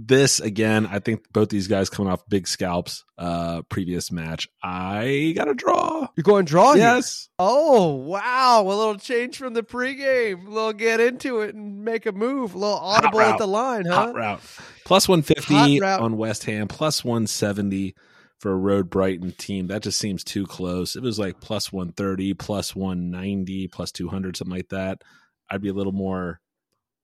this 0.00 0.40
again, 0.40 0.86
I 0.86 0.98
think 0.98 1.24
both 1.32 1.48
these 1.48 1.68
guys 1.68 1.90
coming 1.90 2.12
off 2.12 2.28
big 2.28 2.46
scalps. 2.46 3.04
Uh, 3.16 3.62
previous 3.62 4.12
match, 4.12 4.48
I 4.62 5.32
got 5.34 5.48
a 5.48 5.54
draw. 5.54 6.08
You're 6.16 6.22
going 6.22 6.44
draw 6.44 6.74
here? 6.74 6.84
yes, 6.84 7.28
Oh, 7.38 7.94
wow. 7.94 8.62
A 8.64 8.68
little 8.68 8.96
change 8.96 9.36
from 9.36 9.54
the 9.54 9.62
pregame. 9.62 10.46
A 10.46 10.50
little 10.50 10.72
get 10.72 11.00
into 11.00 11.40
it 11.40 11.54
and 11.54 11.84
make 11.84 12.06
a 12.06 12.12
move. 12.12 12.54
A 12.54 12.58
little 12.58 12.76
audible 12.76 13.20
at 13.20 13.38
the 13.38 13.46
line, 13.46 13.86
huh? 13.86 13.94
hot 14.06 14.14
route 14.14 14.40
plus 14.88 15.06
150 15.06 15.82
on 15.82 16.16
West 16.16 16.44
Ham, 16.44 16.66
plus 16.66 17.04
170 17.04 17.94
for 18.40 18.52
a 18.52 18.56
road 18.56 18.88
Brighton 18.88 19.32
team. 19.32 19.66
That 19.66 19.82
just 19.82 19.98
seems 19.98 20.24
too 20.24 20.46
close. 20.46 20.96
It 20.96 21.02
was 21.02 21.18
like 21.18 21.40
plus 21.40 21.70
130, 21.70 22.32
plus 22.34 22.74
190, 22.74 23.68
plus 23.68 23.92
200, 23.92 24.36
something 24.38 24.56
like 24.56 24.70
that. 24.70 25.02
I'd 25.50 25.60
be 25.60 25.68
a 25.68 25.74
little 25.74 25.92
more 25.92 26.40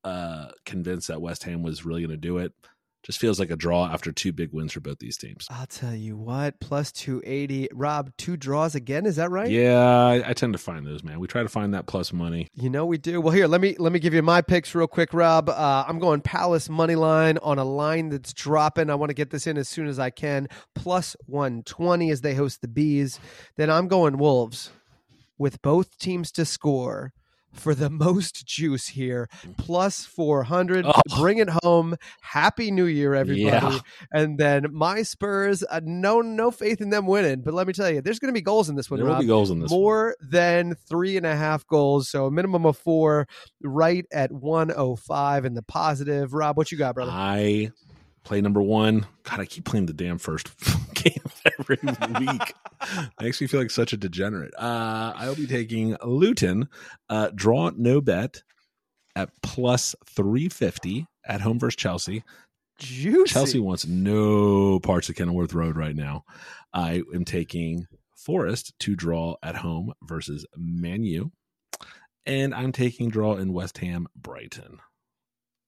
uh, 0.03 0.49
convinced 0.65 1.09
that 1.09 1.21
West 1.21 1.45
Ham 1.45 1.63
was 1.63 1.85
really 1.85 2.01
going 2.01 2.11
to 2.11 2.17
do 2.17 2.39
it. 2.39 2.53
Just 3.05 3.19
feels 3.19 3.39
like 3.39 3.51
a 3.51 3.57
draw 3.57 3.87
after 3.87 4.13
two 4.13 4.33
big 4.33 4.51
wins 4.53 4.73
for 4.73 4.81
both 4.81 4.99
these 4.99 5.19
teams. 5.19 5.47
I'll 5.51 5.67
tell 5.67 5.95
you 5.95 6.17
what, 6.17 6.59
plus 6.59 6.91
280. 6.91 7.69
Rob, 7.75 8.11
two 8.17 8.39
draws 8.39 8.75
again. 8.75 9.05
Is 9.05 9.17
that 9.17 9.31
right? 9.31 9.51
Yeah, 9.51 9.79
I, 9.79 10.31
I 10.31 10.33
tend 10.33 10.55
to 10.55 10.59
find 10.59 10.87
those, 10.87 11.05
man. 11.05 11.21
We 11.21 11.27
try 11.27 11.43
to 11.43 11.49
find 11.51 11.75
that 11.75 11.87
plus 11.87 12.15
money. 12.15 12.49
You 12.55 12.71
know 12.71 12.87
we 12.87 12.97
do. 12.97 13.21
Well, 13.21 13.35
here 13.35 13.47
let 13.47 13.61
me 13.61 13.77
let 13.79 13.93
me 13.93 13.99
give 13.99 14.15
you 14.15 14.23
my 14.23 14.41
picks 14.41 14.75
real 14.75 14.87
quick, 14.87 15.13
Rob. 15.13 15.51
Uh, 15.51 15.85
I'm 15.87 15.99
going 15.99 16.23
Palace 16.23 16.71
money 16.71 16.95
line 16.95 17.37
on 17.43 17.59
a 17.59 17.65
line 17.65 18.09
that's 18.09 18.33
dropping. 18.33 18.89
I 18.89 18.95
want 18.95 19.11
to 19.11 19.15
get 19.15 19.29
this 19.29 19.47
in 19.47 19.59
as 19.59 19.69
soon 19.69 19.87
as 19.87 19.99
I 19.99 20.09
can. 20.09 20.49
Plus 20.75 21.15
120 21.27 22.11
as 22.11 22.23
they 22.23 22.35
host 22.35 22.63
the 22.63 22.69
bees. 22.69 23.21
Then 23.57 23.69
I'm 23.69 23.87
going 23.87 24.17
Wolves 24.17 24.71
with 25.37 25.61
both 25.61 25.99
teams 25.99 26.33
to 26.33 26.47
score. 26.47 27.13
For 27.55 27.75
the 27.75 27.89
most 27.91 28.45
juice 28.47 28.89
here, 28.89 29.29
plus 29.57 30.05
400. 30.05 30.85
Oh. 30.87 30.93
Bring 31.19 31.39
it 31.39 31.49
home. 31.63 31.97
Happy 32.21 32.71
New 32.71 32.85
Year, 32.87 33.15
everybody. 33.15 33.45
Yeah. 33.45 33.79
And 34.13 34.39
then 34.39 34.67
my 34.73 35.03
Spurs, 35.03 35.65
uh, 35.71 35.81
no 35.85 36.21
no 36.21 36.51
faith 36.51 36.81
in 36.81 36.91
them 36.91 37.07
winning. 37.07 37.43
But 37.43 37.55
let 37.55 37.67
me 37.67 37.73
tell 37.73 37.91
you, 37.91 38.01
there's 38.01 38.19
going 38.19 38.33
to 38.33 38.39
be 38.39 38.43
goals 38.43 38.69
in 38.69 38.77
this 38.77 38.91
one, 38.91 38.99
There 38.99 39.07
will 39.07 39.15
Rob. 39.15 39.23
be 39.23 39.27
goals 39.27 39.51
in 39.51 39.61
this. 39.61 39.71
one. 39.71 39.81
More 39.81 40.17
than 40.21 40.75
three 40.89 41.17
and 41.17 41.25
a 41.27 41.35
half 41.37 41.67
goals. 41.67 42.09
So 42.09 42.27
a 42.27 42.31
minimum 42.31 42.67
of 42.67 42.77
four, 42.77 43.27
right 43.63 44.05
at 44.13 44.31
105 44.33 45.45
in 45.45 45.55
the 45.55 45.63
positive. 45.63 46.35
Rob, 46.35 46.57
what 46.57 46.71
you 46.73 46.79
got, 46.79 46.95
brother? 46.95 47.11
I 47.13 47.71
play 48.25 48.41
number 48.41 48.63
one. 48.63 49.07
God, 49.23 49.41
I 49.41 49.45
keep 49.45 49.65
playing 49.65 49.87
the 49.87 49.93
damn 49.93 50.19
first 50.19 50.49
game 50.95 51.23
every 51.59 51.79
week. 52.19 52.55
Makes 53.21 53.41
me 53.41 53.47
feel 53.47 53.61
like 53.61 53.71
such 53.71 53.93
a 53.93 53.97
degenerate. 53.97 54.55
Uh, 54.59 55.13
I'll 55.17 55.35
be 55.35 55.47
taking 55.47 55.97
Luton, 56.03 56.69
uh, 57.09 57.31
draw 57.35 57.71
no 57.77 58.01
bet 58.01 58.43
at 59.15 59.31
plus 59.43 59.95
350 60.07 61.07
at 61.27 61.41
home 61.41 61.59
versus 61.59 61.77
Chelsea. 61.77 62.25
Juicy. 62.79 63.33
Chelsea 63.33 63.61
wants 63.61 63.87
no 63.87 64.81
parts 64.81 65.09
of 65.09 65.15
Kenilworth 65.15 65.55
Road 65.55 65.77
right 65.77 65.95
now. 65.95 66.25
I 66.73 67.03
am 67.15 67.25
taking 67.25 67.87
Forest 68.17 68.73
to 68.81 68.97
draw 68.97 69.37
at 69.43 69.57
home 69.57 69.93
versus 70.03 70.47
Manu. 70.57 71.31
And 72.27 72.55
I'm 72.55 72.73
taking 72.73 73.11
draw 73.11 73.37
in 73.37 73.53
West 73.53 73.79
Ham 73.79 74.09
Brighton. 74.17 74.79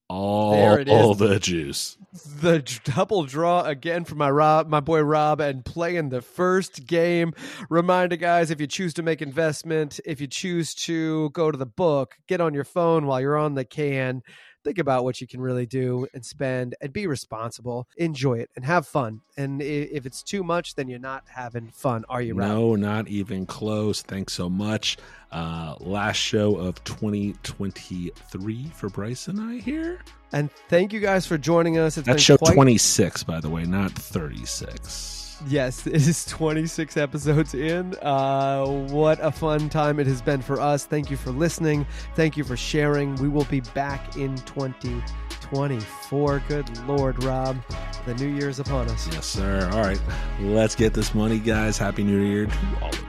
All, 0.09 0.51
There 0.51 0.79
it 0.79 0.87
is. 0.87 0.93
all 0.93 1.15
the 1.15 1.37
juice. 1.39 1.97
the 2.41 2.59
double 2.85 3.25
draw 3.25 3.63
again 3.63 4.05
for 4.05 4.15
my 4.15 4.29
Rob, 4.31 4.69
my 4.69 4.79
boy 4.79 5.01
Rob, 5.01 5.41
and 5.41 5.65
playing 5.65 6.09
the 6.09 6.21
first 6.21 6.85
game. 6.87 7.33
Reminder, 7.69 8.15
guys, 8.15 8.49
if 8.49 8.61
you 8.61 8.67
choose 8.67 8.93
to 8.95 9.03
make 9.03 9.21
investment, 9.21 9.99
if 10.05 10.21
you 10.21 10.27
choose 10.27 10.73
to 10.75 11.29
go 11.31 11.51
to 11.51 11.57
the 11.57 11.65
book, 11.65 12.15
get 12.27 12.39
on 12.39 12.53
your 12.53 12.63
phone 12.63 13.05
while 13.05 13.19
you're 13.19 13.37
on 13.37 13.55
the 13.55 13.65
can. 13.65 14.23
Think 14.67 14.79
about 14.79 15.05
what 15.05 15.21
you 15.21 15.27
can 15.27 15.39
really 15.39 15.65
do 15.65 16.07
and 16.13 16.25
spend, 16.25 16.75
and 16.81 16.91
be 16.91 17.07
responsible. 17.07 17.87
Enjoy 17.95 18.39
it 18.39 18.49
and 18.57 18.65
have 18.65 18.85
fun. 18.85 19.21
And 19.37 19.61
if 19.61 20.05
it's 20.05 20.21
too 20.21 20.43
much, 20.43 20.75
then 20.75 20.89
you're 20.89 20.99
not 20.99 21.23
having 21.25 21.69
fun, 21.69 22.03
are 22.09 22.21
you, 22.21 22.33
Rob? 22.33 22.49
No, 22.49 22.75
not 22.75 23.07
even 23.07 23.45
close. 23.45 24.01
Thanks 24.01 24.33
so 24.33 24.49
much. 24.49 24.97
Uh, 25.31 25.75
last 25.79 26.17
show 26.17 26.57
of 26.57 26.83
2023 26.83 28.71
for 28.75 28.89
Bryce 28.89 29.29
and 29.29 29.39
I 29.39 29.59
here. 29.59 30.01
And 30.33 30.51
thank 30.67 30.91
you 30.91 30.99
guys 30.99 31.25
for 31.25 31.37
joining 31.37 31.77
us. 31.77 31.97
It's 31.97 32.05
That's 32.05 32.21
show 32.21 32.37
quite 32.37 32.53
26, 32.53 33.23
by 33.23 33.39
the 33.39 33.49
way, 33.49 33.63
not 33.63 33.93
36. 33.93 35.26
Yes, 35.45 35.85
it 35.87 35.95
is 35.95 36.25
26 36.25 36.97
episodes 36.97 37.53
in. 37.53 37.95
Uh, 38.01 38.65
what 38.65 39.19
a 39.21 39.31
fun 39.31 39.69
time 39.69 39.99
it 39.99 40.07
has 40.07 40.21
been 40.21 40.41
for 40.41 40.59
us. 40.59 40.85
Thank 40.85 41.11
you 41.11 41.17
for 41.17 41.31
listening. 41.31 41.85
Thank 42.15 42.37
you 42.37 42.43
for 42.43 42.57
sharing. 42.57 43.15
We 43.15 43.29
will 43.29 43.45
be 43.45 43.61
back 43.61 44.17
in 44.17 44.35
2024. 44.37 46.43
Good 46.47 46.87
Lord, 46.87 47.23
Rob. 47.23 47.57
The 48.05 48.15
new 48.15 48.27
year's 48.27 48.59
upon 48.59 48.87
us. 48.89 49.07
Yes, 49.11 49.25
sir. 49.25 49.69
All 49.73 49.81
right. 49.81 49.99
Let's 50.39 50.75
get 50.75 50.93
this 50.93 51.13
money, 51.13 51.39
guys. 51.39 51.77
Happy 51.77 52.03
New 52.03 52.21
Year 52.21 52.45
to 52.45 52.57
all 52.81 52.89
of 52.89 52.95
you. 52.95 53.01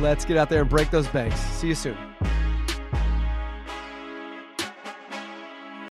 Let's 0.00 0.24
get 0.24 0.36
out 0.36 0.48
there 0.48 0.60
and 0.60 0.70
break 0.70 0.90
those 0.90 1.08
banks. 1.08 1.40
See 1.40 1.68
you 1.68 1.74
soon. 1.74 1.96